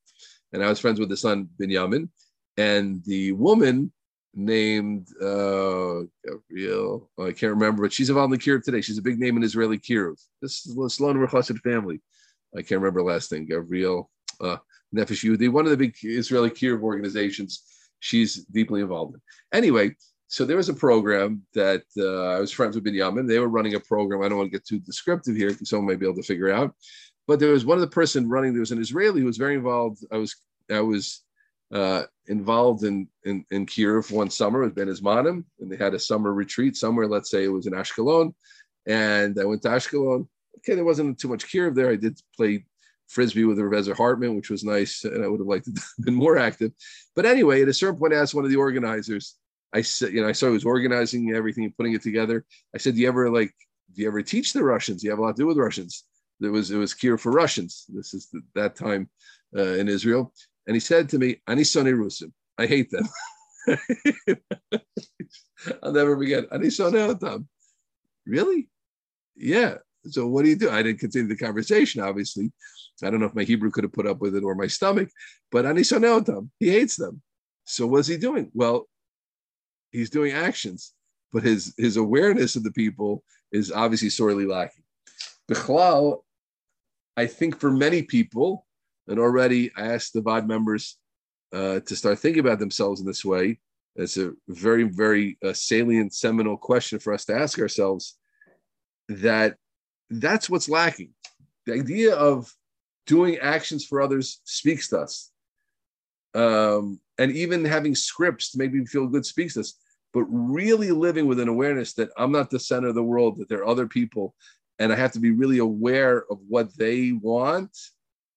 And 0.52 0.64
I 0.64 0.68
was 0.68 0.80
friends 0.80 0.98
with 0.98 1.08
the 1.08 1.16
son 1.16 1.48
Binyamin. 1.60 2.08
And 2.56 3.02
the 3.04 3.32
woman 3.32 3.92
named 4.34 5.08
uh 5.20 6.02
Gabriel, 6.24 7.10
oh, 7.18 7.26
I 7.26 7.32
can't 7.32 7.54
remember, 7.54 7.82
but 7.82 7.92
she's 7.92 8.08
involved 8.08 8.32
in 8.32 8.38
the 8.38 8.62
today. 8.62 8.80
She's 8.80 8.98
a 8.98 9.02
big 9.02 9.18
name 9.18 9.36
in 9.36 9.42
Israeli 9.42 9.78
Kiruv. 9.78 10.20
This 10.40 10.66
is 10.66 10.74
the 10.74 10.90
Sloan 10.90 11.16
Chassid 11.26 11.58
family. 11.60 12.00
I 12.56 12.62
can't 12.62 12.80
remember 12.80 13.02
last 13.02 13.32
name, 13.32 13.46
Gabriel 13.46 14.10
uh, 14.40 14.56
Nefesh 14.94 15.24
Yehudi, 15.24 15.50
one 15.50 15.64
of 15.64 15.70
the 15.70 15.76
big 15.76 15.96
Israeli 16.02 16.50
Kiruv 16.50 16.82
organizations. 16.82 17.62
She's 18.00 18.44
deeply 18.44 18.80
involved 18.80 19.14
in. 19.14 19.20
Anyway, 19.52 19.96
so 20.28 20.44
there 20.44 20.56
was 20.56 20.68
a 20.68 20.74
program 20.74 21.42
that 21.54 21.82
uh, 21.96 22.36
I 22.36 22.40
was 22.40 22.52
friends 22.52 22.76
with 22.76 22.84
Binyamin. 22.84 23.26
They 23.26 23.38
were 23.38 23.48
running 23.48 23.74
a 23.74 23.80
program. 23.80 24.22
I 24.22 24.28
don't 24.28 24.38
want 24.38 24.52
to 24.52 24.56
get 24.56 24.66
too 24.66 24.78
descriptive 24.78 25.36
here 25.36 25.50
because 25.50 25.70
someone 25.70 25.86
might 25.86 25.98
be 25.98 26.06
able 26.06 26.16
to 26.16 26.22
figure 26.22 26.52
out. 26.52 26.74
But 27.26 27.40
there 27.40 27.52
was 27.52 27.64
one 27.64 27.76
of 27.76 27.82
the 27.82 27.88
person 27.88 28.28
running. 28.28 28.52
There 28.52 28.60
was 28.60 28.72
an 28.72 28.80
Israeli 28.80 29.20
who 29.20 29.26
was 29.26 29.36
very 29.36 29.54
involved. 29.54 30.04
I 30.12 30.16
was 30.16 30.36
I 30.70 30.80
was 30.80 31.22
uh, 31.72 32.04
involved 32.26 32.84
in 32.84 33.08
in, 33.24 33.44
in 33.50 33.66
Kiruv 33.66 34.10
one 34.10 34.30
summer 34.30 34.60
with 34.60 34.74
Ben 34.74 34.88
Ismanim, 34.88 35.44
and 35.60 35.70
they 35.70 35.76
had 35.76 35.94
a 35.94 35.98
summer 35.98 36.32
retreat 36.32 36.76
somewhere. 36.76 37.06
Let's 37.06 37.30
say 37.30 37.44
it 37.44 37.48
was 37.48 37.66
in 37.66 37.72
Ashkelon, 37.72 38.34
and 38.86 39.38
I 39.40 39.44
went 39.44 39.62
to 39.62 39.68
Ashkelon 39.68 40.28
okay, 40.58 40.74
there 40.74 40.84
wasn't 40.84 41.18
too 41.18 41.28
much 41.28 41.46
Kiruv 41.46 41.74
there. 41.74 41.90
I 41.90 41.96
did 41.96 42.20
play 42.36 42.64
frisbee 43.06 43.44
with 43.44 43.58
Revezer 43.58 43.96
Hartman, 43.96 44.36
which 44.36 44.50
was 44.50 44.64
nice, 44.64 45.04
and 45.04 45.24
I 45.24 45.28
would 45.28 45.40
have 45.40 45.46
liked 45.46 45.64
to 45.64 45.72
have 45.72 45.84
been 46.04 46.14
more 46.14 46.38
active. 46.38 46.72
But 47.16 47.26
anyway, 47.26 47.62
at 47.62 47.68
a 47.68 47.74
certain 47.74 47.98
point, 47.98 48.12
I 48.12 48.16
asked 48.16 48.34
one 48.34 48.44
of 48.44 48.50
the 48.50 48.56
organizers. 48.56 49.36
I 49.72 49.82
said, 49.82 50.12
you 50.12 50.22
know, 50.22 50.28
I 50.28 50.32
saw 50.32 50.46
he 50.46 50.52
was 50.52 50.64
organizing 50.64 51.32
everything 51.34 51.64
and 51.64 51.76
putting 51.76 51.92
it 51.92 52.02
together. 52.02 52.44
I 52.74 52.78
said, 52.78 52.94
"Do 52.94 53.00
you 53.00 53.08
ever 53.08 53.30
like? 53.30 53.52
Do 53.94 54.02
you 54.02 54.08
ever 54.08 54.22
teach 54.22 54.52
the 54.52 54.64
Russians? 54.64 55.02
Do 55.02 55.06
you 55.06 55.10
have 55.10 55.18
a 55.18 55.22
lot 55.22 55.36
to 55.36 55.42
do 55.42 55.46
with 55.46 55.58
Russians?" 55.58 56.04
There 56.40 56.52
was 56.52 56.70
it 56.70 56.76
was 56.76 56.94
Kiruv 56.94 57.20
for 57.20 57.32
Russians. 57.32 57.84
This 57.88 58.14
is 58.14 58.28
the, 58.32 58.40
that 58.54 58.76
time 58.76 59.10
uh, 59.56 59.74
in 59.74 59.88
Israel, 59.88 60.32
and 60.66 60.74
he 60.74 60.80
said 60.80 61.08
to 61.10 61.18
me, 61.18 61.40
"Ani 61.46 61.62
sonei 61.62 61.94
Rusim. 61.94 62.32
I 62.56 62.66
hate 62.66 62.90
them." 62.90 63.06
I'll 65.82 65.92
never 65.92 66.16
forget. 66.16 66.44
Ani 66.52 66.68
sonei 66.68 67.44
Really? 68.26 68.68
Yeah. 69.36 69.76
So 70.06 70.26
what 70.26 70.44
do 70.44 70.50
you 70.50 70.56
do? 70.56 70.70
I 70.70 70.82
didn't 70.82 71.00
continue 71.00 71.28
the 71.28 71.36
conversation, 71.36 72.02
obviously. 72.02 72.50
I 73.02 73.10
don't 73.10 73.20
know 73.20 73.26
if 73.26 73.34
my 73.34 73.44
Hebrew 73.44 73.70
could 73.70 73.84
have 73.84 73.92
put 73.92 74.06
up 74.06 74.20
with 74.20 74.34
it 74.34 74.42
or 74.42 74.54
my 74.54 74.66
stomach, 74.66 75.08
but 75.52 75.64
Anisoneotam, 75.64 76.50
he 76.58 76.70
hates 76.70 76.96
them. 76.96 77.22
So 77.64 77.86
what's 77.86 78.08
he 78.08 78.16
doing? 78.16 78.50
Well, 78.54 78.88
he's 79.92 80.10
doing 80.10 80.32
actions, 80.32 80.92
but 81.32 81.42
his 81.42 81.74
his 81.76 81.96
awareness 81.96 82.56
of 82.56 82.64
the 82.64 82.72
people 82.72 83.22
is 83.52 83.72
obviously 83.72 84.10
sorely 84.10 84.46
lacking. 84.46 84.84
Bechlal, 85.50 86.22
I 87.16 87.26
think 87.26 87.58
for 87.58 87.70
many 87.70 88.02
people, 88.02 88.66
and 89.06 89.18
already 89.18 89.70
I 89.76 89.94
asked 89.94 90.12
the 90.12 90.22
VOD 90.22 90.46
members 90.46 90.98
uh, 91.52 91.80
to 91.80 91.96
start 91.96 92.18
thinking 92.18 92.40
about 92.40 92.58
themselves 92.58 93.00
in 93.00 93.06
this 93.06 93.24
way. 93.24 93.58
It's 93.96 94.16
a 94.16 94.32
very, 94.48 94.84
very 94.84 95.38
uh, 95.44 95.52
salient, 95.52 96.14
seminal 96.14 96.56
question 96.56 96.98
for 97.00 97.12
us 97.12 97.24
to 97.24 97.34
ask 97.34 97.58
ourselves 97.58 98.16
that 99.08 99.56
that's 100.10 100.48
what's 100.48 100.68
lacking. 100.68 101.14
The 101.66 101.74
idea 101.74 102.14
of 102.14 102.52
doing 103.06 103.38
actions 103.38 103.84
for 103.84 104.00
others 104.00 104.40
speaks 104.44 104.88
to 104.88 105.00
us. 105.00 105.32
Um, 106.38 107.00
and 107.18 107.32
even 107.32 107.64
having 107.64 107.96
scripts 107.96 108.52
to 108.52 108.58
make 108.58 108.72
me 108.72 108.86
feel 108.86 109.08
good 109.08 109.26
speaks 109.26 109.54
this, 109.54 109.74
but 110.14 110.24
really 110.28 110.92
living 110.92 111.26
with 111.26 111.40
an 111.40 111.48
awareness 111.48 111.94
that 111.94 112.10
I'm 112.16 112.30
not 112.30 112.48
the 112.48 112.60
center 112.60 112.88
of 112.88 112.94
the 112.94 113.02
world, 113.02 113.38
that 113.38 113.48
there 113.48 113.58
are 113.58 113.66
other 113.66 113.88
people, 113.88 114.36
and 114.78 114.92
I 114.92 114.96
have 114.96 115.12
to 115.12 115.20
be 115.20 115.32
really 115.32 115.58
aware 115.58 116.24
of 116.30 116.38
what 116.48 116.76
they 116.76 117.10
want. 117.12 117.76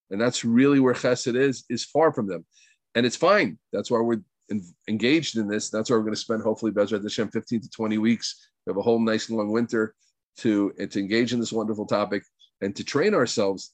And 0.10 0.20
that's 0.20 0.43
really 0.43 0.79
where 0.79 0.96
chesed 0.96 1.36
is, 1.36 1.63
is 1.70 1.86
far 1.86 2.12
from 2.12 2.27
them. 2.27 2.43
And 2.96 3.05
it's 3.05 3.15
fine. 3.15 3.60
That's 3.72 3.91
why 3.91 4.00
we're 4.00 4.22
in, 4.50 4.63
engaged 4.88 5.38
in 5.38 5.48
this. 5.48 5.70
That's 5.70 5.91
why 5.91 5.96
we're 5.96 6.03
going 6.03 6.15
to 6.15 6.20
spend 6.20 6.41
hopefully 6.41 6.72
Bezrat 6.72 7.03
Hashem 7.03 7.29
15 7.29 7.62
to 7.62 7.70
20 7.70 8.00
weeks. 8.00 8.50
We 8.65 8.72
have 8.72 8.77
a 8.77 8.81
whole 8.81 9.00
nice 9.00 9.29
long 9.29 9.51
winter 9.51 9.93
to, 10.38 10.72
to 10.72 11.00
engage 11.00 11.34
in 11.34 11.39
this 11.39 11.53
wonderful 11.53 11.86
topic 11.86 12.24
and 12.62 12.75
to 12.75 12.84
train 12.84 13.13
ourselves 13.13 13.74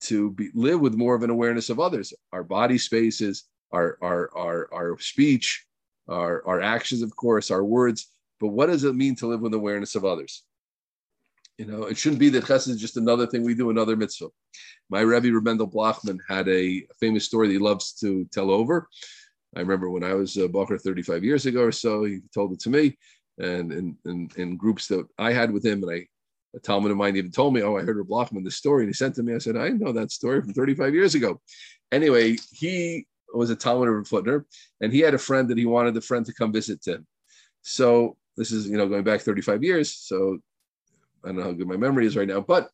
to 0.00 0.32
be, 0.32 0.50
live 0.54 0.80
with 0.80 0.94
more 0.94 1.14
of 1.14 1.22
an 1.22 1.30
awareness 1.30 1.70
of 1.70 1.78
others, 1.78 2.12
our 2.32 2.42
body 2.42 2.76
spaces, 2.76 3.44
our 3.72 3.98
our 4.02 4.30
our, 4.36 4.68
our 4.72 4.98
speech, 4.98 5.66
our, 6.08 6.46
our 6.46 6.60
actions, 6.60 7.02
of 7.02 7.14
course, 7.14 7.50
our 7.50 7.64
words. 7.64 8.10
But 8.40 8.48
what 8.48 8.66
does 8.66 8.84
it 8.84 8.94
mean 8.94 9.16
to 9.16 9.26
live 9.26 9.40
with 9.40 9.54
awareness 9.54 9.94
of 9.94 10.04
others? 10.04 10.44
You 11.58 11.66
know, 11.66 11.84
it 11.84 11.98
shouldn't 11.98 12.20
be 12.20 12.28
that 12.30 12.44
chesed 12.44 12.68
is 12.68 12.80
just 12.80 12.96
another 12.96 13.26
thing 13.26 13.42
we 13.42 13.54
do, 13.54 13.70
another 13.70 13.96
mitzvah. 13.96 14.28
My 14.90 15.00
Rebbe 15.00 15.28
Rebendel 15.28 15.72
Blochman 15.72 16.18
had 16.28 16.48
a 16.48 16.86
famous 17.00 17.24
story 17.24 17.48
that 17.48 17.54
he 17.54 17.58
loves 17.58 17.92
to 17.94 18.24
tell 18.26 18.50
over. 18.50 18.88
I 19.56 19.60
remember 19.60 19.90
when 19.90 20.04
I 20.04 20.14
was 20.14 20.36
a 20.36 20.48
Bacher 20.48 20.80
35 20.80 21.24
years 21.24 21.46
ago 21.46 21.62
or 21.62 21.72
so, 21.72 22.04
he 22.04 22.20
told 22.32 22.52
it 22.52 22.60
to 22.60 22.70
me 22.70 22.96
and 23.38 23.72
in, 23.72 23.96
in, 24.04 24.30
in 24.36 24.56
groups 24.56 24.86
that 24.88 25.06
I 25.18 25.32
had 25.32 25.50
with 25.50 25.64
him. 25.64 25.82
And 25.82 25.92
I, 25.92 26.06
a 26.54 26.60
Talmud 26.60 26.90
of 26.90 26.96
mine 26.96 27.16
even 27.16 27.30
told 27.30 27.54
me, 27.54 27.62
Oh, 27.62 27.76
I 27.76 27.82
heard 27.82 27.96
Reb 27.96 28.08
Blochman 28.08 28.44
this 28.44 28.56
story. 28.56 28.84
And 28.84 28.88
he 28.88 28.94
sent 28.94 29.16
to 29.16 29.22
me, 29.22 29.34
I 29.34 29.38
said, 29.38 29.56
I 29.56 29.70
know 29.70 29.92
that 29.92 30.12
story 30.12 30.40
from 30.40 30.52
35 30.52 30.94
years 30.94 31.14
ago. 31.14 31.40
Anyway, 31.90 32.36
he 32.52 33.06
was 33.34 33.50
a 33.50 33.56
Talmud 33.56 33.88
of 33.88 34.08
Hutner, 34.08 34.44
and 34.80 34.92
he 34.92 35.00
had 35.00 35.14
a 35.14 35.18
friend 35.18 35.48
that 35.48 35.58
he 35.58 35.66
wanted 35.66 35.94
the 35.94 36.00
friend 36.00 36.24
to 36.26 36.34
come 36.34 36.52
visit 36.52 36.86
him. 36.86 37.06
So 37.62 38.16
this 38.36 38.52
is, 38.52 38.68
you 38.68 38.76
know, 38.76 38.88
going 38.88 39.04
back 39.04 39.20
35 39.20 39.62
years. 39.62 39.94
So 39.94 40.38
I 41.24 41.28
don't 41.28 41.36
know 41.36 41.42
how 41.44 41.52
good 41.52 41.68
my 41.68 41.76
memory 41.76 42.06
is 42.06 42.16
right 42.16 42.28
now, 42.28 42.40
but 42.40 42.70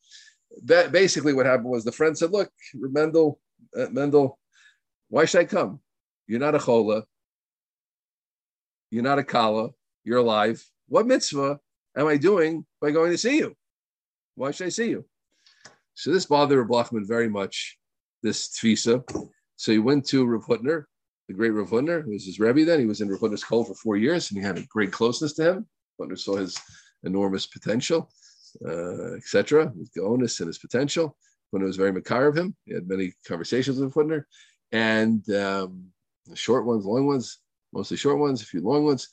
that 0.64 0.92
basically 0.92 1.32
what 1.32 1.46
happened 1.46 1.70
was 1.70 1.84
the 1.84 1.92
friend 1.92 2.16
said, 2.16 2.30
look, 2.30 2.50
Mendel, 2.75 3.40
uh, 3.76 3.87
Mendel, 3.90 4.38
why 5.08 5.25
should 5.25 5.40
I 5.40 5.44
come? 5.44 5.80
You're 6.26 6.40
not 6.40 6.54
a 6.54 6.58
chola. 6.58 7.04
You're 8.90 9.02
not 9.02 9.18
a 9.18 9.25
kala. 9.25 9.70
You're 10.04 10.18
alive. 10.18 10.64
What 10.88 11.06
mitzvah 11.06 11.58
am 11.96 12.06
I 12.06 12.16
doing 12.16 12.64
by 12.80 12.90
going 12.90 13.11
to 13.11 13.18
see 13.18 13.38
you? 13.38 13.56
Why 14.34 14.50
should 14.50 14.66
I 14.66 14.70
see 14.70 14.90
you? 14.90 15.04
So 15.94 16.12
this 16.12 16.26
bothered 16.26 16.68
Blochman 16.68 17.06
very 17.06 17.28
much, 17.28 17.78
this 18.23 18.49
tfisa. 18.49 19.04
So 19.56 19.73
he 19.73 19.78
went 19.78 20.06
to 20.06 20.26
Rav 20.26 20.44
Hutner, 20.46 20.84
the 21.28 21.34
great 21.34 21.50
Rav 21.50 21.70
Hutner, 21.70 22.02
who 22.02 22.11
was 22.11 22.26
his 22.26 22.40
Rebbe 22.40 22.64
then. 22.64 22.80
He 22.80 22.87
was 22.87 23.00
in 23.00 23.08
Rav 23.08 23.20
Hutner's 23.20 23.44
cult 23.44 23.68
for 23.68 23.75
four 23.75 23.96
years, 23.96 24.30
and 24.30 24.38
he 24.38 24.44
had 24.44 24.58
a 24.58 24.66
great 24.66 24.92
closeness 24.92 25.34
to 25.34 25.50
him. 25.50 25.66
Hutner 26.00 26.18
saw 26.18 26.37
his 26.37 26.58
enormous 27.04 27.46
potential, 27.46 28.11
uh, 28.66 29.14
etc., 29.14 29.73
his 29.78 29.90
onus 30.02 30.40
and 30.40 30.49
his 30.49 30.58
potential. 30.58 31.16
Hutner 31.54 31.64
was 31.64 31.76
very 31.76 31.92
makar 31.92 32.26
of 32.26 32.37
him. 32.37 32.54
He 32.64 32.75
had 32.75 32.88
many 32.88 33.12
conversations 33.26 33.78
with 33.78 33.94
Hutner, 33.94 34.25
and 34.73 35.28
um, 35.30 35.87
short 36.34 36.66
ones, 36.66 36.84
long 36.84 37.06
ones, 37.06 37.38
mostly 37.73 37.96
short 37.96 38.18
ones, 38.18 38.42
a 38.42 38.46
few 38.46 38.61
long 38.61 38.84
ones. 38.84 39.08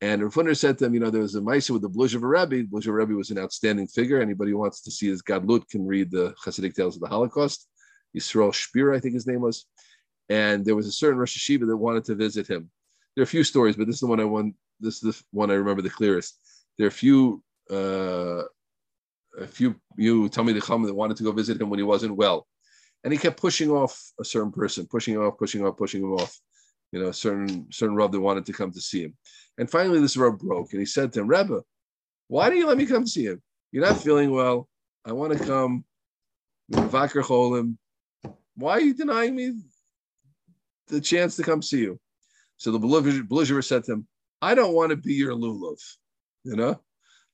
And 0.00 0.20
Rav 0.20 0.34
Hutner 0.34 0.56
said 0.56 0.78
to 0.78 0.86
him, 0.86 0.94
you 0.94 1.00
know, 1.00 1.10
there 1.10 1.22
was 1.22 1.36
a 1.36 1.40
Maisa 1.40 1.70
with 1.70 1.82
the 1.82 1.88
Bluzhev 1.88 2.22
Rebbe. 2.22 2.66
a 2.74 2.92
Rebbe 2.92 3.14
was 3.14 3.30
an 3.30 3.38
outstanding 3.38 3.86
figure. 3.86 4.20
Anybody 4.20 4.50
who 4.50 4.58
wants 4.58 4.80
to 4.82 4.90
see 4.90 5.08
his 5.08 5.22
Gadlut 5.22 5.68
can 5.68 5.86
read 5.86 6.10
the 6.10 6.34
Hasidic 6.44 6.74
Tales 6.74 6.96
of 6.96 7.02
the 7.02 7.08
Holocaust. 7.08 7.68
Yisrael 8.16 8.54
Spira, 8.54 8.96
I 8.96 9.00
think 9.00 9.14
his 9.14 9.26
name 9.26 9.40
was. 9.40 9.66
And 10.28 10.64
there 10.64 10.76
was 10.76 10.86
a 10.86 10.92
certain 10.92 11.18
Rosh 11.18 11.36
Hashiva 11.36 11.66
that 11.66 11.76
wanted 11.76 12.04
to 12.06 12.14
visit 12.14 12.46
him. 12.48 12.70
There 13.14 13.22
are 13.22 13.24
a 13.24 13.26
few 13.26 13.44
stories, 13.44 13.76
but 13.76 13.86
this 13.86 13.96
is 13.96 14.00
the 14.00 14.06
one 14.06 14.20
I 14.20 14.24
want. 14.24 14.54
This 14.80 14.96
is 14.96 15.00
the 15.00 15.22
one 15.30 15.50
I 15.50 15.54
remember 15.54 15.82
the 15.82 15.90
clearest. 15.90 16.38
There 16.78 16.86
are 16.86 16.88
a 16.88 16.92
few, 16.92 17.42
uh, 17.70 18.42
a 19.38 19.46
few 19.46 19.76
you 19.96 20.28
tell 20.28 20.44
me 20.44 20.52
the 20.52 20.60
Chum 20.60 20.82
that 20.84 20.94
wanted 20.94 21.16
to 21.18 21.22
go 21.22 21.32
visit 21.32 21.60
him 21.60 21.68
when 21.68 21.78
he 21.78 21.84
wasn't 21.84 22.16
well, 22.16 22.46
and 23.04 23.12
he 23.12 23.18
kept 23.18 23.40
pushing 23.40 23.70
off 23.70 24.12
a 24.18 24.24
certain 24.24 24.52
person, 24.52 24.86
pushing 24.86 25.14
him 25.14 25.22
off, 25.22 25.38
pushing 25.38 25.64
off, 25.64 25.76
pushing 25.76 26.02
him 26.02 26.12
off. 26.12 26.38
You 26.92 27.02
know, 27.02 27.08
a 27.08 27.14
certain 27.14 27.66
certain 27.70 27.96
Rav 27.96 28.12
that 28.12 28.20
wanted 28.20 28.46
to 28.46 28.52
come 28.52 28.72
to 28.72 28.80
see 28.80 29.02
him, 29.04 29.16
and 29.58 29.70
finally 29.70 30.00
this 30.00 30.16
Rav 30.16 30.38
broke, 30.38 30.72
and 30.72 30.80
he 30.80 30.86
said 30.86 31.12
to 31.12 31.20
him, 31.20 31.28
Rebbe, 31.28 31.62
why 32.28 32.48
do 32.48 32.56
you 32.56 32.66
let 32.66 32.78
me 32.78 32.86
come 32.86 33.06
see 33.06 33.24
him? 33.24 33.42
You're 33.72 33.86
not 33.86 34.02
feeling 34.02 34.30
well. 34.30 34.68
I 35.04 35.12
want 35.12 35.36
to 35.36 35.44
come. 35.44 35.84
Vakar 36.70 37.22
Cholim. 37.22 37.76
Why 38.56 38.72
are 38.72 38.80
you 38.80 38.94
denying 38.94 39.34
me 39.34 39.52
the 40.88 41.00
chance 41.00 41.36
to 41.36 41.42
come 41.42 41.62
see 41.62 41.80
you? 41.80 41.98
So 42.56 42.70
the 42.70 42.78
belligerent 42.78 43.64
said 43.64 43.84
to 43.84 43.92
him, 43.92 44.06
I 44.40 44.54
don't 44.54 44.74
want 44.74 44.90
to 44.90 44.96
be 44.96 45.14
your 45.14 45.34
lulav. 45.34 45.80
You 46.44 46.56
know, 46.56 46.80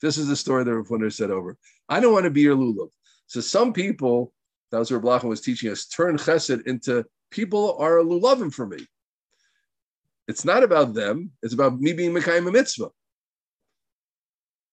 this 0.00 0.18
is 0.18 0.28
the 0.28 0.36
story 0.36 0.64
that 0.64 0.74
Rav 0.74 1.12
said 1.12 1.30
over. 1.30 1.56
I 1.88 2.00
don't 2.00 2.12
want 2.12 2.24
to 2.24 2.30
be 2.30 2.42
your 2.42 2.56
lulav. 2.56 2.90
So 3.26 3.40
some 3.40 3.72
people, 3.72 4.32
that 4.70 4.78
was 4.78 4.90
where 4.90 5.00
Blachman 5.00 5.28
was 5.28 5.40
teaching 5.40 5.70
us, 5.70 5.86
turn 5.86 6.16
chesed 6.16 6.66
into 6.66 7.04
people 7.30 7.76
are 7.78 7.96
lulavim 7.98 8.52
for 8.52 8.66
me. 8.66 8.86
It's 10.28 10.44
not 10.44 10.62
about 10.62 10.94
them. 10.94 11.30
It's 11.42 11.54
about 11.54 11.80
me 11.80 11.94
being 11.94 12.12
Mekayim 12.12 12.46
a 12.46 12.52
mitzvah. 12.52 12.88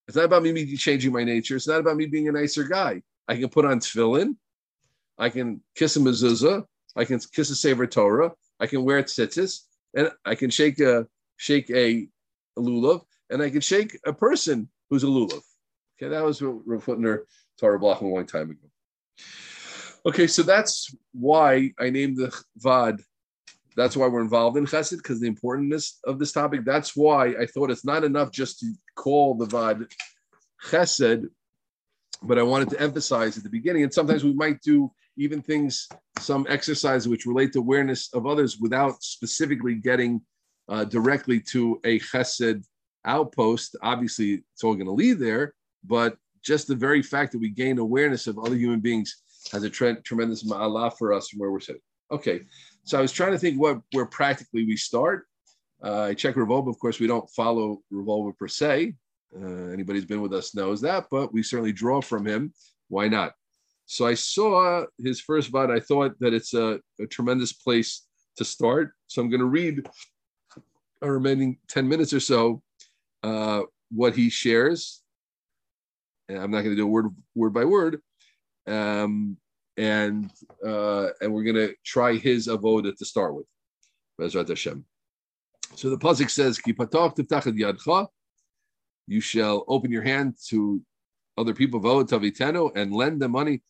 It's 0.08 0.16
not 0.16 0.26
about 0.26 0.44
me 0.44 0.76
changing 0.76 1.12
my 1.12 1.24
nature. 1.24 1.56
It's 1.56 1.68
not 1.68 1.80
about 1.80 1.98
me 1.98 2.06
being 2.06 2.28
a 2.28 2.32
nicer 2.32 2.64
guy. 2.66 3.02
I 3.28 3.36
can 3.38 3.50
put 3.50 3.66
on 3.66 3.80
tefillin. 3.80 4.36
I 5.18 5.30
can 5.30 5.62
kiss 5.76 5.96
a 5.96 6.00
mezuzah. 6.00 6.64
I 6.96 7.06
can 7.06 7.20
kiss 7.20 7.50
a 7.50 7.56
sefer 7.56 7.88
Torah. 7.88 8.32
I 8.60 8.68
can 8.68 8.84
wear 8.84 9.02
tzitzis, 9.04 9.62
and 9.94 10.10
I 10.24 10.36
can 10.36 10.50
shake 10.50 10.80
a 10.80 11.08
shake 11.38 11.70
a, 11.70 12.08
a 12.58 12.62
lulav, 12.62 13.02
and 13.30 13.42
I 13.42 13.50
can 13.50 13.62
shake 13.62 14.00
a 14.06 14.14
person 14.14 14.70
who's 14.90 15.04
a 15.04 15.08
lulav. 15.08 15.42
Okay, 15.98 16.10
that 16.10 16.24
was 16.24 16.42
what 16.42 16.66
Rav 16.66 16.86
Hutner 16.86 17.24
Torah 17.60 17.80
block 17.80 18.02
a 18.02 18.06
long 18.06 18.26
time 18.26 18.52
ago. 18.52 18.68
Okay, 20.06 20.28
so 20.28 20.44
that's 20.44 20.94
why 21.14 21.72
I 21.80 21.90
named 21.90 22.18
the 22.18 22.36
vad. 22.58 23.02
That's 23.76 23.98
why 23.98 24.08
we're 24.08 24.22
involved 24.22 24.58
in 24.58 24.66
chesed 24.66 24.98
because 24.98 25.20
the 25.20 25.28
importance 25.28 26.00
of 26.06 26.20
this 26.20 26.32
topic. 26.32 26.64
That's 26.64 26.96
why 26.96 27.28
I 27.40 27.46
thought 27.46 27.72
it's 27.72 27.86
not 27.86 28.04
enough 28.04 28.32
just 28.32 28.60
to 28.60 28.74
call 28.96 29.36
the 29.36 29.46
vad 29.46 29.88
chesed, 30.64 31.28
but 32.22 32.40
I 32.40 32.44
wanted 32.44 32.70
to 32.70 32.80
emphasize 32.80 33.38
at 33.38 33.44
the 33.44 33.50
beginning. 33.50 33.84
And 33.84 33.94
sometimes 33.94 34.24
we 34.24 34.34
might 34.34 34.62
do 34.62 34.92
even 35.18 35.42
things, 35.42 35.88
some 36.20 36.46
exercises 36.50 37.08
which 37.08 37.26
relate 37.26 37.54
to 37.54 37.60
awareness 37.60 38.14
of 38.14 38.26
others 38.26 38.58
without 38.60 39.02
specifically 39.04 39.76
getting 39.76 40.22
uh, 40.68 40.84
directly 40.84 41.40
to 41.40 41.80
a 41.84 42.00
chesed 42.00 42.64
outpost. 43.06 43.76
Obviously, 43.82 44.44
it's 44.54 44.64
all 44.64 44.74
going 44.74 44.88
to 44.88 44.92
lead 44.92 45.20
there, 45.20 45.54
but 45.84 46.18
just 46.44 46.68
the 46.68 46.76
very 46.76 47.02
fact 47.02 47.32
that 47.32 47.40
we 47.40 47.50
gain 47.50 47.80
awareness 47.80 48.28
of 48.28 48.38
other 48.40 48.56
human 48.56 48.80
beings 48.80 49.22
has 49.52 49.64
a 49.64 49.70
tre- 49.70 50.02
tremendous 50.04 50.44
ma'ala 50.44 50.96
for 50.98 51.14
us 51.14 51.30
from 51.30 51.40
where 51.40 51.52
we're 51.52 51.60
sitting. 51.60 51.82
Okay, 52.12 52.42
so 52.84 52.98
I 52.98 53.02
was 53.02 53.12
trying 53.12 53.32
to 53.32 53.40
think 53.40 53.60
what 53.60 53.82
where 53.92 54.06
practically 54.06 54.66
we 54.66 54.78
start. 54.78 55.26
Uh, 55.84 56.04
I 56.04 56.14
check 56.14 56.36
Reb 56.36 56.48
Wolbe. 56.48 56.70
Of 56.70 56.80
course, 56.80 57.00
we 57.00 57.08
don't 57.08 57.30
follow 57.32 57.82
Reb 57.90 58.06
Wolbe 58.06 58.38
per 58.38 58.48
se. 58.48 58.94
Uh, 59.36 59.68
anybody 59.72 60.00
who's 60.00 60.08
been 60.08 60.22
with 60.22 60.34
us 60.34 60.56
knows 60.56 60.82
that, 60.82 61.06
but 61.12 61.34
we 61.34 61.44
certainly 61.44 61.74
draw 61.74 62.02
from 62.02 62.26
him. 62.26 62.54
Why 62.90 63.08
not? 63.08 63.34
So 63.86 64.06
I 64.06 64.16
saw 64.16 64.86
his 64.98 65.22
first 65.22 65.50
vad. 65.50 65.72
I 65.72 65.80
thought 65.80 66.20
that 66.20 66.34
it's 66.34 66.54
a, 66.54 66.80
a 67.00 67.06
tremendous 67.06 67.54
place 67.54 68.08
to 68.38 68.46
start. 68.46 68.92
So 69.08 69.22
I'm 69.22 69.30
going 69.30 69.40
to 69.40 69.46
read 69.46 69.88
our 71.02 71.14
remaining 71.14 71.58
10 71.70 71.88
minutes 71.88 72.14
or 72.14 72.20
so 72.20 72.62
uh, 73.24 73.62
what 73.92 74.16
he 74.16 74.30
shares. 74.30 75.02
And 76.28 76.40
I'm 76.40 76.52
not 76.52 76.62
going 76.62 76.76
to 76.76 76.76
do 76.76 76.88
word, 76.88 77.08
word 77.36 77.54
by 77.54 77.66
word. 77.66 78.02
Um, 78.68 79.38
and 79.78 80.32
uh, 80.66 81.10
and 81.22 81.34
we're 81.34 81.44
going 81.44 81.56
to 81.56 81.76
try 81.84 82.16
his 82.16 82.48
avoda 82.48 82.96
to 82.96 83.06
start 83.06 83.36
with. 83.36 83.46
Hashem. 84.18 84.86
So 85.76 85.90
the 85.90 85.98
pasuk 85.98 86.30
says, 86.30 86.60
You 89.08 89.22
shall 89.22 89.66
open 89.68 89.92
your 89.92 90.02
hand 90.02 90.36
to 90.48 90.82
other 91.38 91.54
people, 91.54 91.80
and 92.76 92.94
lend 92.94 93.22
them 93.22 93.32
money 93.32 93.62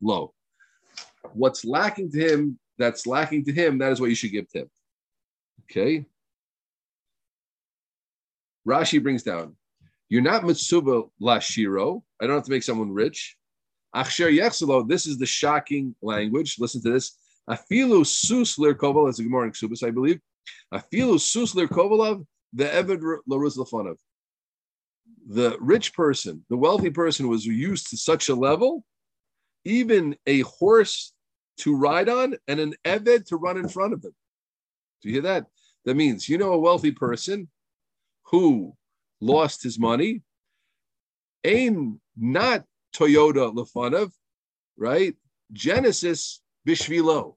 Low. 0.00 0.34
What's 1.32 1.64
lacking 1.64 2.10
to 2.12 2.18
him, 2.18 2.58
that's 2.78 3.06
lacking 3.06 3.44
to 3.46 3.52
him, 3.52 3.78
that 3.78 3.92
is 3.92 4.00
what 4.00 4.10
you 4.10 4.16
should 4.16 4.32
give 4.32 4.48
to 4.50 4.60
him. 4.60 4.70
Okay. 5.64 6.06
Rashi 8.66 9.02
brings 9.02 9.22
down, 9.22 9.56
you're 10.08 10.22
not 10.22 10.42
Mitsuba 10.42 11.08
Lashiro. 11.20 12.02
I 12.20 12.26
don't 12.26 12.36
have 12.36 12.44
to 12.44 12.50
make 12.50 12.62
someone 12.62 12.92
rich. 12.92 13.36
Achsher 13.94 14.36
Yechselo, 14.36 14.88
this 14.88 15.06
is 15.06 15.18
the 15.18 15.26
shocking 15.26 15.94
language. 16.02 16.56
Listen 16.58 16.82
to 16.82 16.90
this. 16.92 17.18
Afilu 17.48 18.06
sus 18.06 18.56
lirkoval, 18.56 19.06
that's 19.06 19.20
a 19.20 19.22
Gemara 19.22 19.46
in 19.46 19.52
Ksubas, 19.52 19.86
I 19.86 19.90
believe. 19.90 20.20
Afilu 20.72 21.18
sus 21.20 21.54
lirkovalav, 21.54 22.24
the 22.52 22.64
Eved 22.64 23.00
laruz 23.28 23.56
lafonov 23.56 23.96
the 25.26 25.56
rich 25.60 25.92
person, 25.92 26.44
the 26.48 26.56
wealthy 26.56 26.90
person 26.90 27.28
was 27.28 27.44
used 27.44 27.90
to 27.90 27.96
such 27.96 28.28
a 28.28 28.34
level, 28.34 28.84
even 29.64 30.16
a 30.26 30.40
horse 30.40 31.12
to 31.58 31.76
ride 31.76 32.08
on 32.08 32.36
and 32.46 32.60
an 32.60 32.74
Eved 32.84 33.26
to 33.26 33.36
run 33.36 33.56
in 33.56 33.68
front 33.68 33.92
of 33.92 34.04
him. 34.04 34.14
Do 35.02 35.08
you 35.08 35.14
hear 35.14 35.22
that? 35.22 35.46
That 35.84 35.96
means 35.96 36.28
you 36.28 36.38
know 36.38 36.52
a 36.52 36.58
wealthy 36.58 36.92
person 36.92 37.48
who 38.26 38.74
lost 39.20 39.62
his 39.62 39.78
money, 39.78 40.22
aim 41.44 42.00
not 42.16 42.64
Toyota 42.94 43.54
Lefanov, 43.54 44.12
right? 44.76 45.14
Genesis 45.52 46.40
Bishvilo. 46.66 47.36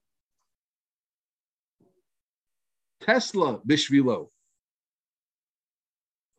Tesla 3.01 3.59
Bishvilo. 3.59 4.29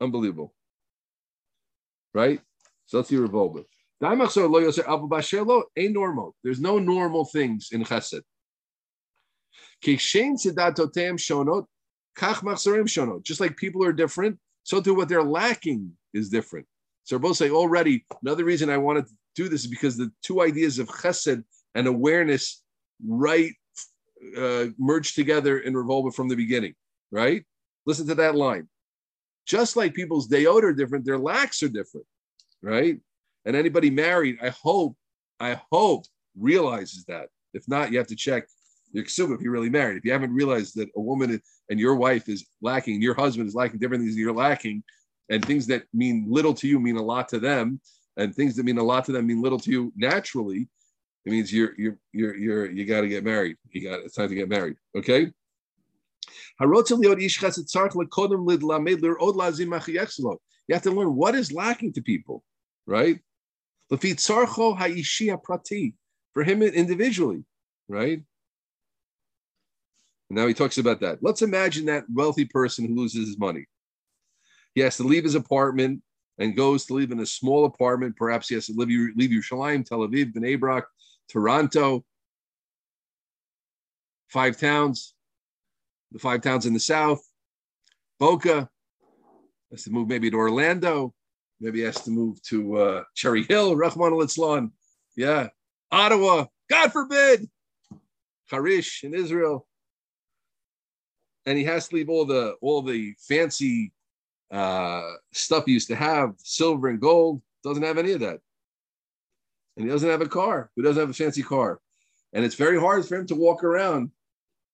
Unbelievable. 0.00 0.54
Right? 2.14 2.40
So 2.86 2.98
let's 2.98 3.08
see 3.08 3.16
Reb 3.16 3.32
Wolbe. 3.32 3.64
There's 6.42 6.60
no 6.60 6.78
normal 6.78 7.24
things 7.26 7.68
in 7.72 7.84
chesed. 7.84 8.22
Just 13.22 13.40
like 13.40 13.56
people 13.56 13.84
are 13.84 13.92
different, 13.92 14.38
so 14.62 14.80
too 14.80 14.94
what 14.94 15.08
they're 15.08 15.22
lacking 15.22 15.92
is 16.12 16.28
different. 16.28 16.66
So 17.04 17.18
both 17.18 17.36
say 17.36 17.50
already, 17.50 18.04
another 18.22 18.44
reason 18.44 18.70
I 18.70 18.78
wanted 18.78 19.06
to 19.06 19.12
do 19.34 19.48
this 19.48 19.62
is 19.64 19.70
because 19.70 19.96
the 19.96 20.10
two 20.22 20.42
ideas 20.42 20.78
of 20.78 20.88
chesed 20.88 21.42
and 21.74 21.86
awareness 21.86 22.62
right 23.06 23.52
uh, 24.36 24.66
merged 24.78 25.14
together 25.14 25.58
in 25.58 25.76
Reb 25.76 25.86
Wolbe 25.86 26.14
from 26.14 26.28
the 26.28 26.36
beginning, 26.36 26.74
right? 27.10 27.44
Listen 27.86 28.06
to 28.08 28.14
that 28.16 28.34
line. 28.34 28.68
Just 29.46 29.76
like 29.76 29.94
people's 29.94 30.28
dayot 30.28 30.62
are 30.62 30.72
different, 30.72 31.04
their 31.04 31.18
lacks 31.18 31.62
are 31.62 31.68
different, 31.68 32.06
right? 32.62 33.00
And 33.44 33.56
anybody 33.56 33.90
married, 33.90 34.38
I 34.42 34.50
hope, 34.50 34.96
I 35.38 35.60
hope 35.70 36.04
realizes 36.38 37.04
that. 37.06 37.28
If 37.54 37.66
not, 37.68 37.90
you 37.90 37.98
have 37.98 38.06
to 38.08 38.16
check 38.16 38.46
your 38.92 39.04
ksuba 39.04 39.34
if 39.34 39.40
you're 39.40 39.52
really 39.52 39.70
married. 39.70 39.96
If 39.96 40.04
you 40.04 40.12
haven't 40.12 40.32
realized 40.32 40.76
that 40.76 40.88
a 40.96 41.00
woman 41.00 41.40
and 41.68 41.80
your 41.80 41.96
wife 41.96 42.28
is 42.28 42.46
lacking, 42.60 43.02
your 43.02 43.14
husband 43.14 43.48
is 43.48 43.54
lacking 43.54 43.80
different 43.80 44.04
things 44.04 44.16
you're 44.16 44.32
lacking, 44.32 44.82
and 45.30 45.44
things 45.44 45.66
that 45.68 45.84
mean 45.92 46.26
little 46.28 46.54
to 46.54 46.68
you 46.68 46.80
mean 46.80 46.96
a 46.96 47.02
lot 47.02 47.28
to 47.28 47.38
them, 47.38 47.80
and 48.16 48.34
things 48.34 48.56
that 48.56 48.64
mean 48.64 48.78
a 48.78 48.82
lot 48.82 49.04
to 49.06 49.12
them 49.12 49.26
mean 49.26 49.40
little 49.40 49.58
to 49.60 49.70
you 49.70 49.92
naturally, 49.96 50.68
it 51.24 51.30
means 51.30 51.52
you're 51.52 51.74
you're 51.78 51.98
you're 52.12 52.36
you're 52.36 52.70
you 52.70 52.84
got 52.84 53.02
to 53.02 53.08
get 53.08 53.24
married. 53.24 53.56
You 53.70 53.88
got 53.88 54.00
it's 54.00 54.14
time 54.14 54.28
to 54.28 54.34
get 54.34 54.48
married. 54.48 54.76
Okay. 54.96 55.32
You 60.68 60.74
have 60.74 60.82
to 60.82 60.90
learn 60.90 61.16
what 61.16 61.34
is 61.34 61.52
lacking 61.52 61.92
to 61.94 62.02
people, 62.02 62.44
right? 62.86 63.18
For 63.88 63.98
him 66.44 66.62
individually, 66.62 67.44
right? 67.88 68.22
And 70.28 70.38
now 70.38 70.46
he 70.46 70.54
talks 70.54 70.78
about 70.78 71.00
that. 71.00 71.18
Let's 71.22 71.42
imagine 71.42 71.86
that 71.86 72.04
wealthy 72.12 72.44
person 72.44 72.86
who 72.86 72.94
loses 72.94 73.26
his 73.26 73.38
money. 73.38 73.66
He 74.74 74.80
has 74.82 74.96
to 74.98 75.02
leave 75.02 75.24
his 75.24 75.34
apartment 75.34 76.02
and 76.38 76.56
goes 76.56 76.86
to 76.86 76.94
live 76.94 77.10
in 77.10 77.18
a 77.20 77.26
small 77.26 77.64
apartment. 77.64 78.16
Perhaps 78.16 78.48
he 78.48 78.54
has 78.54 78.66
to 78.66 78.72
leave, 78.76 79.10
leave 79.16 79.30
Yerushalayim, 79.30 79.84
Tel 79.84 80.06
Aviv, 80.06 80.32
Bnei 80.32 80.58
Brak, 80.58 80.84
Toronto, 81.28 82.04
five 84.28 84.56
towns, 84.56 85.14
the 86.12 86.18
five 86.18 86.40
towns 86.40 86.66
in 86.66 86.72
the 86.72 86.80
south, 86.80 87.20
Boca, 88.18 88.68
has 89.70 89.84
to 89.84 89.90
move 89.90 90.08
maybe 90.08 90.30
to 90.30 90.36
Orlando, 90.36 91.14
maybe 91.60 91.82
has 91.82 92.00
to 92.02 92.10
move 92.10 92.42
to 92.42 92.76
uh, 92.76 93.02
Cherry 93.14 93.44
Hill, 93.44 93.76
Rahman 93.76 94.12
al 94.12 94.70
yeah, 95.16 95.48
Ottawa, 95.90 96.46
God 96.68 96.92
forbid, 96.92 97.48
Harish 98.48 99.04
in 99.04 99.14
Israel, 99.14 99.66
and 101.46 101.56
he 101.56 101.64
has 101.64 101.88
to 101.88 101.96
leave 101.96 102.08
all 102.08 102.24
the 102.24 102.56
all 102.60 102.82
the 102.82 103.14
fancy 103.18 103.92
uh, 104.50 105.12
stuff 105.32 105.64
he 105.66 105.72
used 105.72 105.88
to 105.88 105.96
have, 105.96 106.34
silver 106.38 106.88
and 106.88 107.00
gold. 107.00 107.42
Doesn't 107.62 107.82
have 107.82 107.98
any 107.98 108.12
of 108.12 108.20
that 108.20 108.40
and 109.80 109.88
he 109.88 109.92
doesn't 109.92 110.10
have 110.10 110.20
a 110.20 110.28
car. 110.28 110.70
He 110.76 110.82
doesn't 110.82 111.00
have 111.00 111.10
a 111.10 111.14
fancy 111.14 111.42
car. 111.42 111.80
And 112.34 112.44
it's 112.44 112.54
very 112.54 112.78
hard 112.78 113.06
for 113.06 113.16
him 113.16 113.26
to 113.28 113.34
walk 113.34 113.64
around 113.64 114.10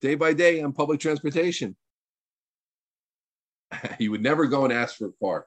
day 0.01 0.15
by 0.15 0.33
day 0.33 0.63
on 0.63 0.73
public 0.73 1.01
transportation. 1.01 1.77
he 3.99 4.09
would 4.09 4.23
never 4.23 4.47
go 4.47 4.65
and 4.65 4.73
ask 4.73 4.97
for 4.97 5.09
a 5.09 5.25
car. 5.25 5.47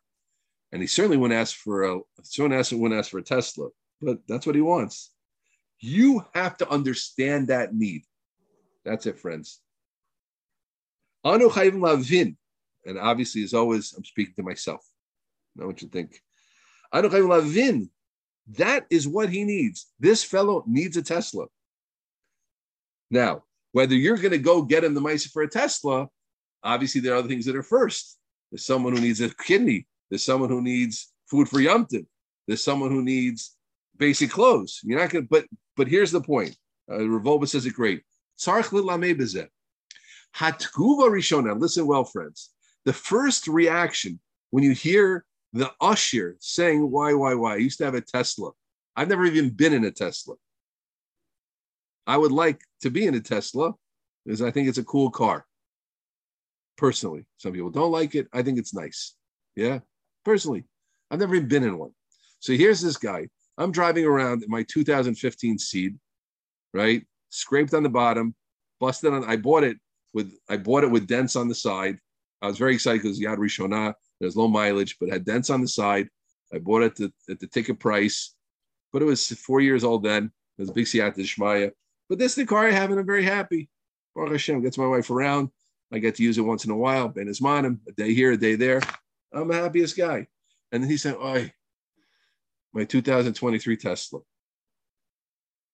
And 0.72 0.82
he 0.82 0.88
certainly 0.88 1.18
wouldn't 1.18 1.40
ask 1.40 1.56
for 1.56 1.84
a 1.84 2.00
certainly 2.22 2.82
wouldn't 2.82 3.00
ask 3.00 3.12
for 3.12 3.18
a 3.18 3.24
Tesla, 3.24 3.70
but 4.02 4.20
that's 4.28 4.46
what 4.46 4.56
he 4.56 4.62
wants. 4.62 5.12
You 5.80 6.24
have 6.34 6.58
to 6.58 6.70
understand 6.70 7.48
that 7.48 7.74
need. 7.74 8.04
That's 8.86 9.06
it, 9.06 9.18
friends. 9.18 9.62
Anu 11.24 11.50
lavin, 11.50 12.38
and 12.86 13.00
obviously, 13.00 13.44
as 13.44 13.54
always, 13.54 13.94
I'm 13.94 14.06
speaking 14.06 14.36
to 14.36 14.44
myself. 14.44 14.86
Know 15.56 15.68
what 15.68 15.82
you 15.82 15.88
think? 15.88 16.22
Anu 16.94 17.10
lavin 17.10 17.90
that 18.58 18.86
is 18.90 19.08
what 19.08 19.30
he 19.30 19.44
needs. 19.44 19.88
This 20.00 20.24
fellow 20.24 20.64
needs 20.68 20.98
a 20.98 21.04
Tesla. 21.04 21.46
Now, 23.12 23.44
whether 23.71 23.95
you're 23.95 24.17
going 24.17 24.32
to 24.32 24.38
go 24.38 24.62
get 24.62 24.84
him 24.84 24.93
the 24.93 25.01
mice 25.01 25.25
for 25.27 25.41
a 25.41 25.47
Tesla, 25.49 26.08
obviously 26.63 27.01
there 27.01 27.13
are 27.13 27.17
other 27.17 27.27
things 27.27 27.45
that 27.45 27.55
are 27.55 27.63
first. 27.63 28.17
There's 28.51 28.65
someone 28.65 28.95
who 28.95 29.01
needs 29.01 29.21
a 29.21 29.29
kidney. 29.36 29.88
There's 30.10 30.23
someone 30.23 30.49
who 30.49 30.62
needs 30.62 31.12
food 31.29 31.47
for 31.47 31.60
yomtiv. 31.60 32.05
There's 32.47 32.63
someone 32.63 32.91
who 32.91 33.03
needs 33.03 33.55
basic 33.97 34.32
clothes. 34.32 34.79
You're 34.84 34.99
not 34.99 35.12
going 35.12 35.25
to, 35.25 35.29
but 35.29 35.45
but 35.77 35.88
here's 35.88 36.12
the 36.12 36.21
point. 36.21 36.55
Uh, 36.91 37.08
Reb 37.08 37.23
Wolbe 37.23 37.47
says 37.47 37.65
it 37.65 37.73
great. 37.73 38.01
Hatguva 40.36 41.10
rishona. 41.10 41.60
Listen 41.60 41.86
well, 41.86 42.03
friends. 42.03 42.49
The 42.86 42.93
first 42.93 43.47
reaction 43.47 44.19
when 44.49 44.63
you 44.63 44.71
hear 44.71 45.25
the 45.53 45.71
usher 45.82 46.38
saying, 46.39 46.89
why, 46.89 47.13
why, 47.13 47.34
why? 47.34 47.53
I 47.53 47.58
used 47.58 47.77
to 47.79 47.86
have 47.86 47.95
a 47.95 48.01
Tesla. 48.01 48.51
I've 48.95 49.10
never 49.10 49.25
even 49.25 49.49
been 49.49 49.73
in 49.73 49.86
a 49.86 49.91
Tesla. 49.91 50.36
I 52.10 52.17
would 52.17 52.32
like 52.32 52.60
to 52.82 52.89
be 52.89 53.06
in 53.06 53.13
a 53.13 53.19
Tesla 53.19 53.72
because 54.26 54.41
I 54.41 54.50
think 54.50 54.67
it's 54.67 54.80
a 54.80 54.84
cool 54.84 55.12
car. 55.12 55.45
Personally, 56.76 57.28
some 57.38 57.54
people 57.54 57.69
don't 57.69 57.91
like 57.91 58.15
it. 58.15 58.28
I 58.34 58.41
think 58.41 58.58
it's 58.58 58.74
nice. 58.74 59.13
Yeah, 59.56 59.82
personally, 60.26 60.63
I've 61.12 61.19
never 61.19 61.36
even 61.36 61.48
been 61.48 61.63
in 61.63 61.78
one. 61.78 61.91
So 62.39 62.54
here's 62.54 62.82
this 62.82 62.98
guy. 62.98 63.28
I'm 63.60 63.72
driving 63.72 64.06
around 64.06 64.41
in 64.41 64.50
my 64.50 64.63
2015 64.63 65.58
Ceed, 65.60 66.00
right? 66.74 67.06
Scraped 67.30 67.76
on 67.76 67.84
the 67.84 67.89
bottom, 67.89 68.34
busted 68.80 69.13
on. 69.13 69.24
I 69.26 69.36
bought 69.36 69.63
it 69.63 69.78
with 70.12 70.34
I 70.50 70.58
bought 70.58 70.84
it 70.84 70.89
with 70.89 71.06
dents 71.06 71.36
on 71.36 71.48
the 71.48 71.54
side. 71.54 72.00
I 72.41 72.48
was 72.48 72.58
very 72.58 72.74
excited 72.74 73.04
because 73.04 73.19
Yad 73.19 73.38
Rishonah. 73.38 73.93
There's 74.19 74.36
low 74.36 74.48
mileage, 74.48 74.98
but 75.00 75.10
had 75.10 75.26
dents 75.26 75.52
on 75.52 75.62
the 75.62 75.67
side. 75.67 76.10
I 76.52 76.58
bought 76.58 76.82
it 76.82 76.86
at 76.86 76.95
the, 76.95 77.13
at 77.30 77.39
the 77.39 77.48
ticket 77.48 77.80
price, 77.80 78.34
but 78.91 79.04
it 79.04 79.06
was 79.06 79.28
four 79.28 79.62
years 79.62 79.84
old 79.84 80.04
then. 80.04 80.32
It 80.58 80.63
was 80.63 80.72
big 80.72 80.86
Siyata 80.86 81.19
Shmaya. 81.19 81.72
But 82.10 82.17
this 82.17 82.32
is 82.32 82.36
the 82.38 82.45
car 82.45 82.67
I 82.67 82.72
have, 82.72 82.89
and 82.89 83.00
I'm 83.00 83.06
very 83.06 83.24
happy. 83.24 83.69
Baruch 84.15 84.32
Hashem 84.32 84.62
gets 84.63 84.78
my 84.78 84.88
wife 84.88 85.12
around. 85.12 85.50
I 85.93 86.00
get 86.00 86.15
to 86.15 86.24
use 86.24 86.38
it 86.38 86.41
once 86.41 86.65
in 86.65 86.72
a 86.72 86.78
while. 86.78 87.08
Ben 87.08 87.28
Ismanim, 87.28 87.80
a 87.88 87.91
day 87.91 88.13
here, 88.13 88.32
a 88.32 88.38
day 88.38 88.56
there. 88.56 88.82
I'm 89.34 89.48
the 89.48 89.54
happiest 89.54 89.95
guy. 89.95 90.28
And 90.72 90.84
then 90.84 90.89
he 90.89 90.98
said, 90.98 91.15
Oh, 91.19 91.48
my 92.74 92.84
2023 92.84 93.78
Tesla. 93.78 94.19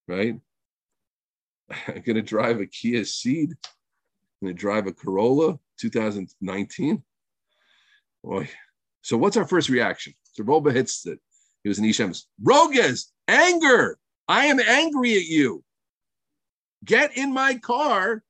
Right? 0.08 0.36
I'm 1.88 2.04
to 2.16 2.22
drive 2.22 2.60
a 2.60 2.66
Kia 2.66 3.02
Ceed. 3.02 3.52
I'm 4.42 4.48
to 4.50 4.54
drive 4.54 4.88
a 4.88 4.94
Corolla 4.94 5.58
2019. 5.80 7.04
Boy. 8.24 8.50
So 9.02 9.18
what's 9.18 9.38
our 9.38 9.48
first 9.48 9.70
reaction? 9.70 10.14
So 10.34 10.44
hits 10.72 11.06
it. 11.06 11.20
He 11.64 11.70
was 11.70 11.80
in 11.80 11.86
Ishem's. 11.86 12.28
Rogas, 12.44 13.12
anger. 13.28 13.98
I 14.28 14.46
am 14.46 14.60
angry 14.60 15.16
at 15.16 15.26
you. 15.26 15.65
Get 16.86 17.18
in 17.18 17.34
my 17.34 17.56
car 17.56 18.24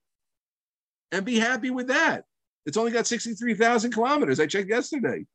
and 1.11 1.25
be 1.25 1.37
happy 1.37 1.69
with 1.69 1.87
that. 1.87 2.23
It's 2.65 2.77
only 2.77 2.91
got 2.91 3.05
63,000 3.05 3.91
kilometers. 3.91 4.39
I 4.39 4.47
checked 4.47 4.69
yesterday. 4.69 5.25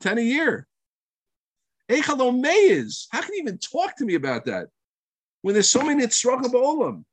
10 0.00 0.18
a 0.18 0.22
year. 0.22 0.66
How 1.88 2.02
can 2.02 2.18
you 2.18 3.40
even 3.40 3.58
talk 3.58 3.96
to 3.96 4.04
me 4.04 4.14
about 4.14 4.46
that? 4.46 4.68
When 5.42 5.52
there's 5.54 5.70
so 5.70 5.82
many 5.82 6.08
struggle 6.08 6.50
Olam. 6.50 7.04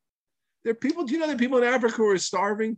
There 0.63 0.71
are 0.71 0.75
people, 0.75 1.03
do 1.03 1.13
you 1.13 1.19
know 1.19 1.27
that 1.27 1.37
people 1.37 1.57
in 1.59 1.63
Africa 1.65 1.97
who 1.97 2.09
are 2.09 2.17
starving? 2.17 2.77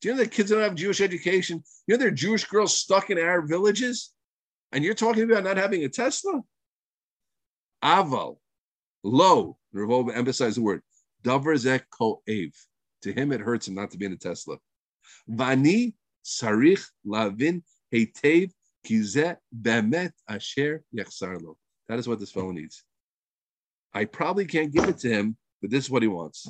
Do 0.00 0.08
you 0.08 0.14
know 0.14 0.22
that 0.22 0.32
kids 0.32 0.50
don't 0.50 0.62
have 0.62 0.74
Jewish 0.74 1.00
education? 1.00 1.62
You 1.86 1.94
know 1.94 1.98
there 1.98 2.08
are 2.08 2.10
Jewish 2.10 2.44
girls 2.46 2.76
stuck 2.76 3.10
in 3.10 3.18
Arab 3.18 3.48
villages? 3.48 4.12
And 4.72 4.82
you're 4.82 4.94
talking 4.94 5.30
about 5.30 5.44
not 5.44 5.58
having 5.58 5.84
a 5.84 5.88
Tesla? 5.88 6.40
Aval, 7.84 8.38
lo, 9.04 9.58
Reb 9.72 9.88
Wolbe 9.88 10.16
emphasize 10.16 10.54
the 10.56 10.62
word, 10.62 10.82
ko'ev. 11.24 12.52
To 13.02 13.12
him, 13.12 13.32
it 13.32 13.40
hurts 13.40 13.68
him 13.68 13.74
not 13.74 13.90
to 13.90 13.98
be 13.98 14.06
in 14.06 14.12
a 14.12 14.16
Tesla. 14.16 14.58
Vani 15.28 15.94
sarich 16.24 16.84
lavin 17.04 17.62
hetev 17.92 18.50
kize 18.86 19.36
bemet 19.54 20.12
asher 20.28 20.84
yachsarlo. 20.96 21.56
That 21.88 21.98
is 21.98 22.06
what 22.06 22.20
this 22.20 22.30
fellow 22.30 22.52
needs. 22.52 22.84
I 23.92 24.04
probably 24.04 24.46
can't 24.46 24.72
give 24.72 24.88
it 24.88 24.98
to 24.98 25.08
him 25.08 25.36
but 25.62 25.70
this 25.70 25.84
is 25.84 25.90
what 25.90 26.02
he 26.02 26.08
wants. 26.08 26.48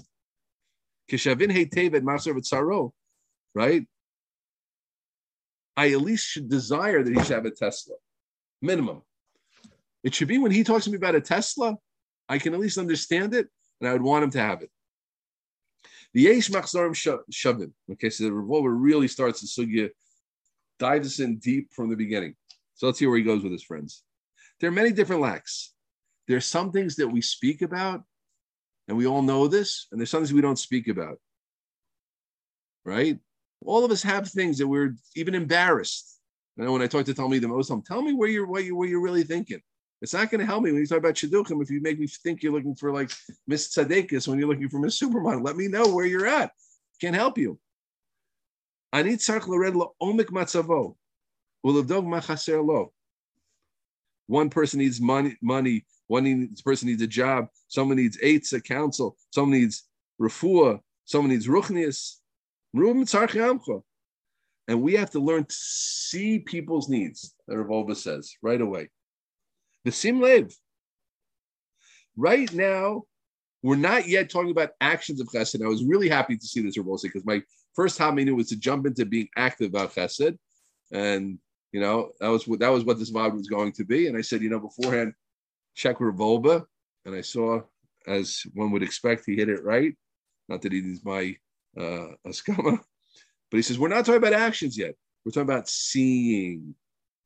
Right? 3.54 3.86
I 5.76 5.92
at 5.92 6.00
least 6.00 6.26
should 6.26 6.48
desire 6.48 7.02
that 7.02 7.14
he 7.14 7.22
should 7.22 7.34
have 7.34 7.44
a 7.44 7.50
Tesla. 7.50 7.96
Minimum. 8.62 9.02
It 10.02 10.14
should 10.14 10.28
be 10.28 10.38
when 10.38 10.50
he 10.50 10.64
talks 10.64 10.84
to 10.84 10.90
me 10.90 10.96
about 10.96 11.14
a 11.14 11.20
Tesla, 11.20 11.76
I 12.28 12.38
can 12.38 12.54
at 12.54 12.60
least 12.60 12.78
understand 12.78 13.34
it, 13.34 13.48
and 13.82 13.90
I 13.90 13.92
would 13.92 14.02
want 14.02 14.22
him 14.22 14.30
to 14.30 14.40
have 14.40 14.62
it. 14.62 14.70
The 16.14 16.22
Yesh 16.22 16.50
Machzorim 16.50 16.92
Shavim. 17.32 17.72
Okay, 17.90 18.10
so 18.10 18.24
the 18.24 18.32
Reb 18.32 18.48
Wolbe 18.48 18.72
really 18.72 19.08
starts 19.08 19.40
the 19.40 19.48
sugya, 19.48 19.90
dives 20.78 21.18
in 21.18 21.38
deep 21.38 21.72
from 21.72 21.90
the 21.90 21.96
beginning. 21.96 22.36
So 22.74 22.86
let's 22.86 23.00
see 23.00 23.06
where 23.06 23.16
he 23.16 23.24
goes 23.24 23.42
with 23.42 23.50
his 23.50 23.64
friends. 23.64 24.04
There 24.60 24.68
are 24.68 24.72
many 24.72 24.92
different 24.92 25.22
lacks. 25.22 25.72
There's 26.28 26.46
some 26.46 26.70
things 26.70 26.94
that 26.96 27.08
we 27.08 27.20
speak 27.22 27.60
about, 27.60 28.04
and 28.86 28.96
we 28.96 29.06
all 29.06 29.22
know 29.22 29.48
this, 29.48 29.88
and 29.90 30.00
there's 30.00 30.10
some 30.10 30.20
things 30.20 30.32
we 30.32 30.40
don't 30.40 30.58
speak 30.58 30.86
about. 30.86 31.18
Right? 32.84 33.18
All 33.64 33.84
of 33.84 33.90
us 33.90 34.02
have 34.04 34.28
things 34.28 34.58
that 34.58 34.68
we're 34.68 34.94
even 35.16 35.34
embarrassed. 35.34 36.20
You 36.56 36.64
know, 36.64 36.72
when 36.72 36.82
I 36.82 36.86
talk 36.86 37.04
to 37.06 37.48
Muslim, 37.48 37.82
tell 37.82 38.02
me 38.02 38.12
where 38.12 38.28
you're 38.28 38.46
what 38.46 38.64
you 38.64 38.76
where 38.76 38.88
you're 38.88 39.02
really 39.02 39.24
thinking. 39.24 39.60
It's 40.02 40.12
not 40.12 40.30
going 40.30 40.40
to 40.40 40.46
help 40.46 40.64
me 40.64 40.72
when 40.72 40.80
you 40.80 40.86
talk 40.86 40.98
about 40.98 41.14
shidduchim 41.14 41.62
if 41.62 41.70
you 41.70 41.80
make 41.80 41.98
me 41.98 42.08
think 42.08 42.42
you're 42.42 42.52
looking 42.52 42.74
for 42.74 42.92
like 42.92 43.12
Miss 43.46 43.72
Tzadekis 43.72 44.26
when 44.26 44.36
you're 44.36 44.48
looking 44.48 44.68
for 44.68 44.80
Miss 44.80 44.98
Superman. 44.98 45.44
Let 45.44 45.56
me 45.56 45.68
know 45.68 45.94
where 45.94 46.04
you're 46.04 46.26
at. 46.26 46.50
Can't 47.00 47.14
help 47.14 47.38
you. 47.38 47.60
I 48.92 49.04
need 49.04 49.20
omik 49.20 49.86
matzavo. 50.02 50.96
One 54.26 54.50
person 54.50 54.78
needs 54.80 55.00
money, 55.00 55.36
money. 55.40 55.84
One 56.08 56.24
needs, 56.24 56.62
person 56.62 56.88
needs 56.88 57.02
a 57.02 57.06
job. 57.06 57.46
Someone 57.68 57.96
needs 57.96 58.18
eights, 58.20 58.52
a 58.52 58.60
counsel. 58.60 59.16
Someone 59.32 59.60
needs 59.60 59.84
refuah. 60.20 60.80
Someone 61.04 61.30
needs 61.30 61.46
ruchnias. 61.46 62.16
And 64.68 64.82
we 64.82 64.94
have 64.94 65.10
to 65.10 65.20
learn 65.20 65.44
to 65.44 65.54
see 65.54 66.40
people's 66.40 66.88
needs, 66.88 67.34
the 67.46 67.56
Reb 67.56 67.68
Wolbe 67.68 67.96
says 67.96 68.34
right 68.42 68.60
away. 68.60 68.90
The 69.84 69.92
sim 69.92 70.20
lev. 70.20 70.54
Right 72.16 72.52
now, 72.52 73.04
we're 73.62 73.76
not 73.76 74.08
yet 74.08 74.28
talking 74.28 74.50
about 74.50 74.70
actions 74.80 75.20
of 75.20 75.28
chesed. 75.28 75.64
I 75.64 75.68
was 75.68 75.84
really 75.84 76.08
happy 76.08 76.36
to 76.36 76.46
see 76.46 76.60
this 76.60 76.76
Reb 76.76 76.86
Wolbe 76.86 77.02
because 77.02 77.24
my 77.24 77.42
first 77.74 77.98
menu 78.00 78.34
was 78.34 78.48
to 78.48 78.56
jump 78.56 78.86
into 78.86 79.06
being 79.06 79.28
active 79.36 79.68
about 79.68 79.94
chesed. 79.94 80.36
And 80.92 81.38
you 81.72 81.80
know, 81.80 82.10
that 82.20 82.28
was 82.28 82.46
what 82.46 82.60
that 82.60 82.68
was 82.68 82.84
what 82.84 82.98
this 82.98 83.10
vibe 83.10 83.34
was 83.34 83.48
going 83.48 83.72
to 83.72 83.84
be. 83.84 84.08
And 84.08 84.16
I 84.16 84.20
said, 84.20 84.42
you 84.42 84.50
know, 84.50 84.60
beforehand, 84.60 85.14
check 85.74 86.00
Reb 86.00 86.18
Wolbe. 86.18 86.64
And 87.04 87.14
I 87.14 87.22
saw, 87.22 87.62
as 88.06 88.42
one 88.54 88.70
would 88.72 88.82
expect, 88.82 89.24
he 89.26 89.36
hit 89.36 89.48
it 89.48 89.64
right. 89.64 89.94
Not 90.48 90.62
that 90.62 90.72
he 90.72 90.80
needs 90.80 91.04
my 91.04 91.34
uh, 91.78 92.08
askama, 92.26 92.78
but 93.50 93.56
he 93.56 93.62
says 93.62 93.78
we're 93.78 93.88
not 93.88 94.04
talking 94.04 94.16
about 94.16 94.34
actions 94.34 94.76
yet. 94.76 94.94
We're 95.24 95.32
talking 95.32 95.48
about 95.48 95.68
seeing. 95.68 96.74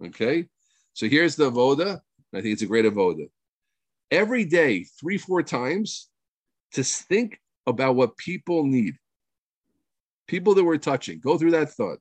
Okay, 0.05 0.47
so 0.93 1.09
here's 1.09 1.37
the 1.37 1.51
avoda. 1.51 2.01
I 2.35 2.41
think 2.41 2.53
it's 2.53 2.63
a 2.63 2.67
great 2.67 2.85
avoda. 2.85 3.29
Every 4.11 4.45
day, 4.45 4.85
three, 5.01 5.19
four 5.19 5.43
times, 5.43 6.09
to 6.73 6.83
think 6.83 7.41
about 7.67 7.97
what 7.97 8.17
people 8.17 8.65
need. 8.65 8.97
People 10.27 10.55
that 10.55 10.65
we're 10.65 10.77
touching. 10.77 11.21
Go 11.21 11.39
through 11.39 11.53
that 11.53 11.71
thought. 11.71 11.99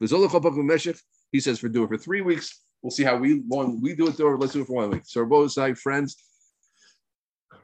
He 0.00 1.40
says 1.40 1.58
for 1.58 1.68
do 1.68 1.84
it 1.84 1.88
for 1.88 1.96
three 1.96 2.20
weeks. 2.20 2.60
We'll 2.82 2.90
see 2.90 3.04
how 3.04 3.16
we 3.16 3.42
long 3.48 3.80
we 3.80 3.94
do 3.94 4.08
it. 4.08 4.20
Or 4.20 4.36
let's 4.36 4.52
do 4.52 4.62
it 4.62 4.66
for 4.66 4.74
one 4.74 4.90
week. 4.90 5.02
So 5.04 5.46
side 5.46 5.78
friends, 5.78 6.16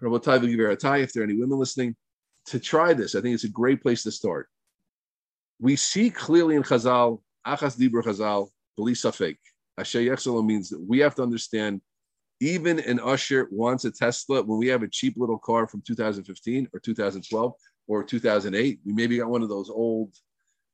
Rabotai 0.00 1.02
if 1.02 1.12
there 1.12 1.22
are 1.22 1.26
any 1.26 1.36
women 1.36 1.58
listening, 1.58 1.96
to 2.46 2.60
try 2.60 2.94
this. 2.94 3.14
I 3.14 3.20
think 3.20 3.34
it's 3.34 3.44
a 3.44 3.48
great 3.48 3.82
place 3.82 4.04
to 4.04 4.12
start. 4.12 4.48
We 5.60 5.76
see 5.76 6.10
clearly 6.10 6.54
in 6.54 6.62
Chazal, 6.62 7.20
Achas 7.46 7.76
Dibur 7.76 8.02
Chazal, 8.02 8.48
Beli 8.76 8.92
Safek. 8.92 9.36
Asher 9.76 10.00
Yechsalo 10.00 10.44
means 10.44 10.70
that 10.70 10.80
we 10.80 11.00
have 11.00 11.14
to 11.16 11.22
understand 11.22 11.80
even 12.40 12.78
an 12.80 13.00
usher 13.00 13.48
wants 13.50 13.84
a 13.84 13.90
Tesla 13.90 14.42
when 14.42 14.58
we 14.58 14.68
have 14.68 14.82
a 14.82 14.88
cheap 14.88 15.14
little 15.16 15.38
car 15.38 15.66
from 15.66 15.82
2015 15.82 16.68
or 16.72 16.80
2012 16.80 17.52
or 17.88 18.04
2008. 18.04 18.80
We 18.84 18.92
maybe 18.92 19.18
got 19.18 19.28
one 19.28 19.42
of 19.42 19.48
those 19.48 19.70
old, 19.70 20.14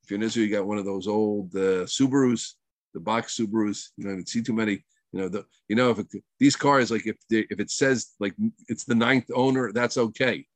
if 0.02 0.10
you're 0.10 0.18
in 0.18 0.22
Israel, 0.22 0.46
you 0.46 0.54
got 0.54 0.66
one 0.66 0.78
of 0.78 0.84
those 0.84 1.08
old 1.08 1.54
uh, 1.54 1.86
Subarus 1.86 2.54
the 2.94 3.00
box 3.00 3.36
Subarus. 3.36 3.90
You 3.96 4.04
don't 4.04 4.28
see 4.28 4.40
too 4.40 4.54
many. 4.54 4.84
You 5.12 5.20
know 5.20 5.28
the 5.28 5.44
you 5.68 5.76
know 5.76 5.90
if 5.90 5.98
it, 5.98 6.06
these 6.40 6.56
cars 6.56 6.90
like 6.90 7.06
if 7.06 7.16
they, 7.28 7.46
if 7.50 7.60
it 7.60 7.70
says 7.70 8.14
like 8.18 8.34
it's 8.68 8.84
the 8.84 8.94
ninth 8.94 9.26
owner, 9.34 9.70
that's 9.72 9.98
okay. 9.98 10.46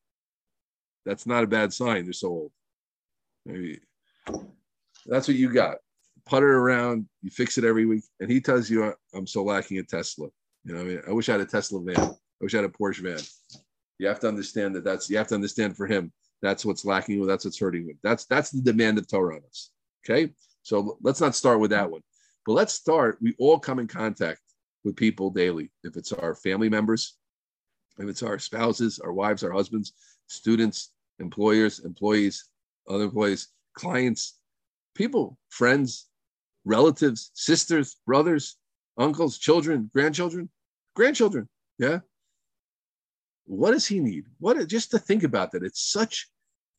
That's 1.04 1.26
not 1.26 1.44
a 1.44 1.48
bad 1.48 1.72
sign. 1.72 2.04
They're 2.04 2.12
so 2.12 2.28
old. 2.28 2.52
Maybe 3.44 3.80
that's 5.06 5.28
what 5.28 5.36
you 5.36 5.52
got. 5.52 5.76
Putter 6.26 6.58
around, 6.58 7.06
you 7.22 7.30
fix 7.30 7.56
it 7.58 7.64
every 7.64 7.86
week, 7.86 8.04
and 8.20 8.30
he 8.30 8.40
tells 8.40 8.68
you, 8.68 8.92
"I'm 9.14 9.26
so 9.26 9.44
lacking 9.44 9.78
a 9.78 9.82
Tesla." 9.82 10.28
You 10.68 10.74
know, 10.74 10.80
I 10.80 10.84
mean, 10.84 11.00
I 11.08 11.12
wish 11.12 11.30
I 11.30 11.32
had 11.32 11.40
a 11.40 11.46
Tesla 11.46 11.80
van. 11.80 11.98
I 11.98 12.14
wish 12.42 12.52
I 12.52 12.58
had 12.58 12.66
a 12.66 12.68
Porsche 12.68 13.00
van. 13.00 13.18
You 13.98 14.06
have 14.06 14.20
to 14.20 14.28
understand 14.28 14.76
that 14.76 14.84
that's 14.84 15.08
you 15.08 15.16
have 15.16 15.28
to 15.28 15.34
understand 15.34 15.76
for 15.76 15.86
him 15.86 16.12
that's 16.42 16.62
what's 16.62 16.84
lacking. 16.84 17.26
That's 17.26 17.46
what's 17.46 17.58
hurting 17.58 17.88
him. 17.88 17.98
That's 18.02 18.26
that's 18.26 18.50
the 18.50 18.60
demand 18.60 18.98
of 18.98 19.08
Torah 19.08 19.36
on 19.36 19.42
us. 19.48 19.70
Okay, 20.04 20.30
so 20.62 20.98
let's 21.02 21.22
not 21.22 21.34
start 21.34 21.58
with 21.58 21.70
that 21.70 21.90
one. 21.90 22.02
But 22.44 22.52
let's 22.52 22.74
start. 22.74 23.16
We 23.22 23.34
all 23.38 23.58
come 23.58 23.78
in 23.78 23.86
contact 23.86 24.40
with 24.84 24.94
people 24.94 25.30
daily. 25.30 25.70
If 25.84 25.96
it's 25.96 26.12
our 26.12 26.34
family 26.34 26.68
members, 26.68 27.16
if 27.98 28.06
it's 28.06 28.22
our 28.22 28.38
spouses, 28.38 28.98
our 28.98 29.12
wives, 29.12 29.42
our 29.42 29.52
husbands, 29.52 29.94
students, 30.26 30.92
employers, 31.18 31.80
employees, 31.80 32.44
other 32.88 33.04
employees, 33.04 33.48
clients, 33.72 34.38
people, 34.94 35.38
friends, 35.48 36.08
relatives, 36.66 37.30
sisters, 37.32 37.96
brothers, 38.06 38.56
uncles, 38.98 39.38
children, 39.38 39.90
grandchildren, 39.94 40.50
grandchildren. 40.98 41.48
Yeah. 41.78 42.00
What 43.46 43.70
does 43.70 43.86
he 43.86 44.00
need? 44.00 44.24
What 44.40 44.66
just 44.68 44.90
to 44.90 44.98
think 44.98 45.22
about 45.22 45.52
that? 45.52 45.62
It's 45.62 45.90
such, 45.90 46.28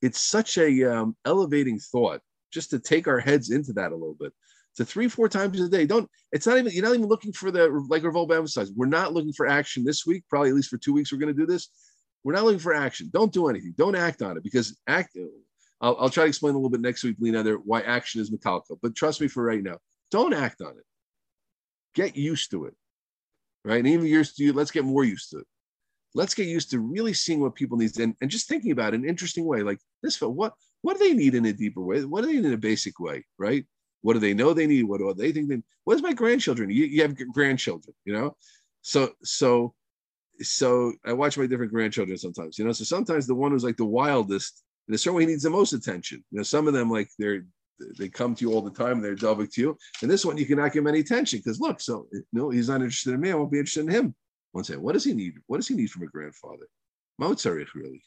it's 0.01 0.19
such 0.19 0.57
a 0.57 0.83
um, 0.83 1.15
elevating 1.25 1.79
thought 1.79 2.21
just 2.51 2.69
to 2.71 2.79
take 2.79 3.07
our 3.07 3.19
heads 3.19 3.49
into 3.49 3.73
that 3.73 3.91
a 3.91 3.95
little 3.95 4.17
bit 4.19 4.33
to 4.75 4.85
three, 4.85 5.07
four 5.07 5.29
times 5.29 5.59
a 5.59 5.69
day. 5.69 5.85
Don't, 5.85 6.09
it's 6.31 6.45
not 6.45 6.57
even, 6.57 6.71
you're 6.73 6.83
not 6.83 6.95
even 6.95 7.07
looking 7.07 7.31
for 7.33 7.49
the, 7.49 7.69
like 7.89 8.03
Reb 8.03 8.13
Wolbe 8.13 8.35
emphasized, 8.35 8.73
we're 8.75 8.85
not 8.85 9.13
looking 9.13 9.33
for 9.33 9.47
action 9.47 9.83
this 9.83 10.05
week, 10.05 10.23
probably 10.29 10.49
at 10.49 10.55
least 10.55 10.69
for 10.69 10.77
two 10.77 10.93
weeks, 10.93 11.11
we're 11.11 11.17
going 11.17 11.33
to 11.33 11.39
do 11.39 11.47
this. 11.47 11.69
We're 12.23 12.33
not 12.33 12.43
looking 12.43 12.59
for 12.59 12.73
action. 12.73 13.09
Don't 13.13 13.31
do 13.31 13.47
anything. 13.47 13.73
Don't 13.77 13.95
act 13.95 14.21
on 14.21 14.37
it 14.37 14.43
because 14.43 14.77
act, 14.87 15.17
I'll, 15.81 15.95
I'll 15.97 16.09
try 16.09 16.25
to 16.25 16.27
explain 16.27 16.53
a 16.53 16.57
little 16.57 16.69
bit 16.69 16.81
next 16.81 17.03
week, 17.03 17.15
Lena, 17.19 17.41
there, 17.41 17.55
why 17.55 17.81
action 17.81 18.19
is 18.19 18.29
Metallica. 18.29 18.77
But 18.81 18.95
trust 18.95 19.21
me 19.21 19.29
for 19.29 19.43
right 19.43 19.63
now, 19.63 19.77
don't 20.11 20.33
act 20.33 20.61
on 20.61 20.71
it. 20.71 20.85
Get 21.95 22.17
used 22.17 22.51
to 22.51 22.65
it. 22.65 22.75
Right. 23.65 23.79
And 23.79 23.87
even 23.87 24.05
used 24.05 24.37
to 24.37 24.43
you, 24.43 24.53
let's 24.53 24.71
get 24.71 24.85
more 24.85 25.03
used 25.03 25.31
to 25.31 25.39
it. 25.39 25.47
Let's 26.15 26.33
get 26.33 26.47
used 26.47 26.71
to 26.71 26.79
really 26.79 27.13
seeing 27.13 27.39
what 27.39 27.55
people 27.55 27.77
need 27.77 27.97
and, 27.99 28.15
and 28.21 28.31
just 28.31 28.47
thinking 28.47 28.71
about 28.71 28.93
it 28.93 28.97
in 28.97 29.03
an 29.03 29.09
interesting 29.09 29.45
way. 29.45 29.61
Like 29.61 29.79
this, 30.01 30.19
what 30.21 30.53
what 30.81 30.97
do 30.97 31.03
they 31.03 31.13
need 31.13 31.35
in 31.35 31.45
a 31.45 31.53
deeper 31.53 31.81
way? 31.81 32.03
What 32.05 32.21
do 32.21 32.27
they 32.27 32.33
need 32.33 32.45
in 32.45 32.53
a 32.53 32.57
basic 32.57 32.99
way? 32.99 33.25
Right. 33.37 33.65
What 34.01 34.13
do 34.13 34.19
they 34.19 34.33
know 34.33 34.53
they 34.53 34.67
need? 34.67 34.83
What 34.83 34.99
do 34.99 35.13
they 35.13 35.31
think 35.31 35.49
they 35.49 35.61
What 35.83 35.95
is 35.95 36.01
my 36.01 36.13
grandchildren? 36.13 36.69
You, 36.69 36.85
you 36.85 37.01
have 37.01 37.15
grandchildren, 37.33 37.93
you 38.05 38.13
know? 38.13 38.37
So, 38.81 39.11
so, 39.23 39.73
so 40.39 40.93
I 41.05 41.13
watch 41.13 41.37
my 41.37 41.47
different 41.47 41.73
grandchildren 41.73 42.17
sometimes, 42.17 42.57
you 42.57 42.65
know? 42.65 42.71
So 42.71 42.85
sometimes 42.85 43.27
the 43.27 43.35
one 43.35 43.51
who's 43.51 43.63
like 43.63 43.77
the 43.77 43.85
wildest, 43.85 44.63
in 44.87 44.95
a 44.95 44.97
certain 44.97 45.17
way, 45.17 45.25
needs 45.25 45.43
the 45.43 45.49
most 45.49 45.73
attention. 45.73 46.23
You 46.31 46.37
know, 46.37 46.43
some 46.43 46.67
of 46.67 46.73
them, 46.73 46.89
like, 46.89 47.09
they're, 47.19 47.45
they 47.97 48.09
come 48.09 48.35
to 48.35 48.45
you 48.45 48.53
all 48.53 48.61
the 48.61 48.71
time, 48.71 49.01
they're 49.01 49.15
doving 49.15 49.47
to 49.47 49.61
you. 49.61 49.77
And 50.01 50.09
this 50.09 50.25
one, 50.25 50.37
you 50.37 50.45
cannot 50.45 50.73
give 50.73 50.81
him 50.81 50.87
any 50.87 50.99
attention 50.99 51.39
because 51.39 51.59
look, 51.59 51.79
so, 51.81 52.07
no, 52.33 52.49
he's 52.49 52.69
not 52.69 52.81
interested 52.81 53.13
in 53.13 53.21
me. 53.21 53.31
I 53.31 53.35
won't 53.35 53.51
be 53.51 53.59
interested 53.59 53.85
in 53.85 53.91
him. 53.91 54.15
One 54.51 54.63
say, 54.63 54.77
what 54.77 54.93
does 54.93 55.03
he 55.03 55.13
need? 55.13 55.35
What 55.47 55.57
does 55.57 55.67
he 55.67 55.75
need 55.75 55.91
from 55.91 56.03
a 56.03 56.07
grandfather? 56.07 56.67
Mozart, 57.17 57.75
really. 57.75 58.03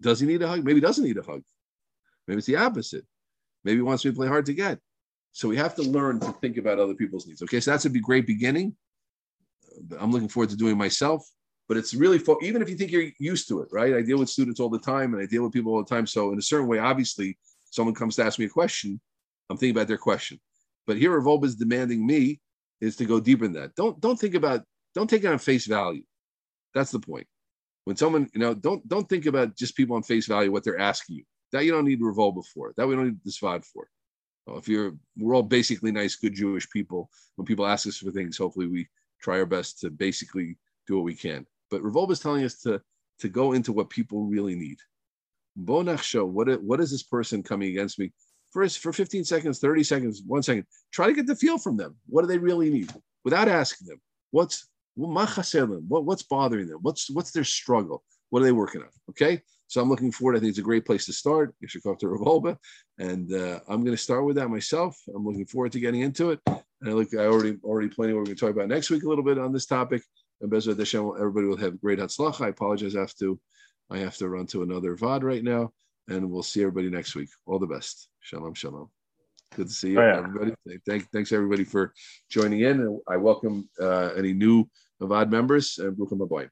Does 0.00 0.20
he 0.20 0.26
need 0.26 0.42
a 0.42 0.48
hug? 0.48 0.64
Maybe 0.64 0.76
he 0.76 0.80
doesn't 0.80 1.04
need 1.04 1.18
a 1.18 1.22
hug. 1.22 1.42
Maybe 2.26 2.38
it's 2.38 2.46
the 2.46 2.56
opposite. 2.56 3.04
Maybe 3.64 3.78
he 3.78 3.82
wants 3.82 4.04
me 4.04 4.10
to 4.10 4.16
play 4.16 4.28
hard 4.28 4.46
to 4.46 4.54
get. 4.54 4.78
So 5.32 5.48
we 5.48 5.56
have 5.56 5.74
to 5.76 5.82
learn 5.82 6.20
to 6.20 6.32
think 6.32 6.58
about 6.58 6.78
other 6.78 6.94
people's 6.94 7.26
needs. 7.26 7.42
Okay, 7.42 7.60
so 7.60 7.70
that's 7.70 7.86
a 7.86 7.90
great 7.90 8.26
beginning. 8.26 8.76
Uh, 9.68 9.96
I'm 9.98 10.12
looking 10.12 10.28
forward 10.28 10.50
to 10.50 10.56
doing 10.56 10.78
myself, 10.78 11.28
but 11.66 11.76
it's 11.76 11.92
really 11.94 12.18
fo- 12.18 12.38
even 12.42 12.62
if 12.62 12.68
you 12.68 12.76
think 12.76 12.92
you're 12.92 13.10
used 13.18 13.48
to 13.48 13.60
it, 13.60 13.68
right? 13.72 13.94
I 13.94 14.02
deal 14.02 14.18
with 14.18 14.28
students 14.28 14.60
all 14.60 14.68
the 14.68 14.78
time, 14.78 15.12
and 15.12 15.22
I 15.22 15.26
deal 15.26 15.42
with 15.42 15.52
people 15.52 15.72
all 15.72 15.82
the 15.82 15.92
time. 15.92 16.06
So 16.06 16.32
in 16.32 16.38
a 16.38 16.42
certain 16.42 16.68
way, 16.68 16.78
obviously, 16.78 17.36
someone 17.74 17.94
comes 17.94 18.16
to 18.16 18.24
ask 18.24 18.38
me 18.38 18.44
a 18.44 18.50
question, 18.50 19.00
I'm 19.50 19.56
thinking 19.56 19.76
about 19.76 19.88
their 19.88 19.98
question. 19.98 20.40
But 20.86 20.96
here, 20.96 21.18
Reb 21.18 21.24
Wolbe 21.24 21.44
is 21.44 21.56
demanding 21.56 22.06
me 22.06 22.40
is 22.80 22.96
to 22.96 23.04
go 23.04 23.20
deeper 23.20 23.44
in 23.44 23.52
that. 23.54 23.74
Don't 23.74 24.00
don't 24.00 24.18
think 24.18 24.34
about 24.34 24.62
don't 24.94 25.08
take 25.08 25.24
it 25.24 25.28
on 25.28 25.38
face 25.38 25.66
value. 25.66 26.02
That's 26.74 26.90
the 26.90 27.00
point. 27.00 27.26
When 27.84 27.96
someone 27.96 28.28
you 28.32 28.40
know 28.40 28.54
don't 28.54 28.86
don't 28.88 29.08
think 29.08 29.26
about 29.26 29.56
just 29.56 29.76
people 29.76 29.96
on 29.96 30.02
face 30.02 30.26
value 30.26 30.52
what 30.52 30.64
they're 30.64 30.78
asking 30.78 31.16
you. 31.16 31.24
That 31.52 31.64
you 31.64 31.72
don't 31.72 31.84
need 31.84 32.00
Reb 32.00 32.16
Wolbe 32.16 32.44
for. 32.46 32.72
That 32.76 32.86
we 32.86 32.94
don't 32.94 33.06
need 33.06 33.24
disvad 33.24 33.64
for. 33.64 33.88
Well, 34.46 34.58
if 34.58 34.68
you're, 34.68 34.92
we're 35.16 35.34
all 35.34 35.42
basically 35.42 35.90
nice, 35.90 36.16
good 36.16 36.34
Jewish 36.34 36.68
people. 36.68 37.08
When 37.36 37.46
people 37.46 37.66
ask 37.66 37.86
us 37.86 37.96
for 37.96 38.10
things, 38.10 38.36
hopefully 38.36 38.66
we 38.66 38.86
try 39.22 39.38
our 39.38 39.46
best 39.46 39.80
to 39.80 39.90
basically 39.90 40.58
do 40.86 40.96
what 40.96 41.04
we 41.04 41.14
can. 41.14 41.46
But 41.70 41.82
Reb 41.82 41.94
Wolbe 41.94 42.10
is 42.10 42.20
telling 42.20 42.44
us 42.44 42.60
to 42.62 42.80
to 43.20 43.28
go 43.28 43.52
into 43.52 43.72
what 43.72 43.90
people 43.90 44.24
really 44.24 44.54
need. 44.54 44.78
Bonach 45.58 46.02
show 46.02 46.24
what 46.24 46.62
what 46.62 46.80
is 46.80 46.90
this 46.90 47.02
person 47.02 47.42
coming 47.42 47.70
against 47.70 47.98
me? 47.98 48.12
First, 48.52 48.78
for 48.78 48.92
15 48.92 49.24
seconds, 49.24 49.58
30 49.58 49.82
seconds, 49.82 50.22
one 50.26 50.42
second, 50.42 50.64
try 50.92 51.06
to 51.06 51.12
get 51.12 51.26
the 51.26 51.34
feel 51.34 51.58
from 51.58 51.76
them. 51.76 51.96
What 52.06 52.22
do 52.22 52.28
they 52.28 52.38
really 52.38 52.70
need? 52.70 52.92
Without 53.24 53.48
asking 53.48 53.88
them, 53.88 54.00
what's 54.30 54.68
what, 54.94 56.04
what's 56.04 56.22
bothering 56.22 56.68
them? 56.68 56.78
What's 56.82 57.10
what's 57.10 57.32
their 57.32 57.44
struggle? 57.44 58.04
What 58.30 58.42
are 58.42 58.44
they 58.44 58.52
working 58.52 58.82
on? 58.82 58.88
Okay. 59.10 59.42
So 59.66 59.80
I'm 59.80 59.88
looking 59.88 60.12
forward. 60.12 60.36
I 60.36 60.40
think 60.40 60.50
it's 60.50 60.58
a 60.58 60.62
great 60.62 60.84
place 60.84 61.06
to 61.06 61.12
start. 61.12 61.54
You 61.60 61.68
should 61.68 61.82
come 61.82 61.96
to 61.96 62.08
Reb 62.08 62.20
Wolbe, 62.20 62.56
and 62.98 63.32
uh, 63.32 63.60
I'm 63.68 63.80
going 63.80 63.96
to 63.96 64.02
start 64.02 64.24
with 64.24 64.36
that 64.36 64.48
myself. 64.48 64.96
I'm 65.14 65.24
looking 65.24 65.46
forward 65.46 65.72
to 65.72 65.80
getting 65.80 66.02
into 66.02 66.30
it. 66.30 66.40
And 66.46 66.90
I 66.90 66.92
look, 66.92 67.14
I 67.14 67.24
already 67.24 67.56
already 67.64 67.88
planning 67.88 68.14
what 68.14 68.20
we're 68.20 68.26
going 68.26 68.36
to 68.36 68.40
talk 68.40 68.50
about 68.50 68.68
next 68.68 68.90
week 68.90 69.04
a 69.04 69.08
little 69.08 69.24
bit 69.24 69.38
on 69.38 69.52
this 69.52 69.66
topic. 69.66 70.02
And 70.40 70.52
Bezrat 70.52 70.78
Hashem, 70.78 71.12
everybody 71.18 71.46
will 71.46 71.56
have 71.56 71.80
great 71.80 71.98
Hatzlach. 71.98 72.44
I 72.44 72.48
apologize. 72.48 72.94
I 72.94 73.00
have 73.00 73.14
to, 73.16 73.40
I 73.94 73.98
have 73.98 74.16
to 74.16 74.28
run 74.28 74.46
to 74.48 74.62
another 74.62 74.96
VOD 74.96 75.22
right 75.22 75.44
now, 75.44 75.72
and 76.08 76.28
we'll 76.28 76.42
see 76.42 76.62
everybody 76.62 76.90
next 76.90 77.14
week. 77.14 77.28
All 77.46 77.60
the 77.60 77.66
best. 77.66 78.08
Shalom, 78.18 78.54
shalom. 78.54 78.90
Good 79.54 79.68
to 79.68 79.72
see 79.72 79.92
you, 79.92 80.00
oh, 80.00 80.04
yeah. 80.04 80.18
everybody. 80.18 80.52
Thank, 80.84 81.08
thanks 81.12 81.30
everybody 81.30 81.62
for 81.62 81.92
joining 82.28 82.62
in. 82.62 82.80
And 82.80 83.00
I 83.08 83.16
welcome 83.16 83.68
uh, 83.80 84.10
any 84.16 84.32
new 84.32 84.68
VOD 85.00 85.30
members 85.30 85.78
and 85.78 85.96
Bruchim 85.96 86.18
Aboyim. 86.18 86.48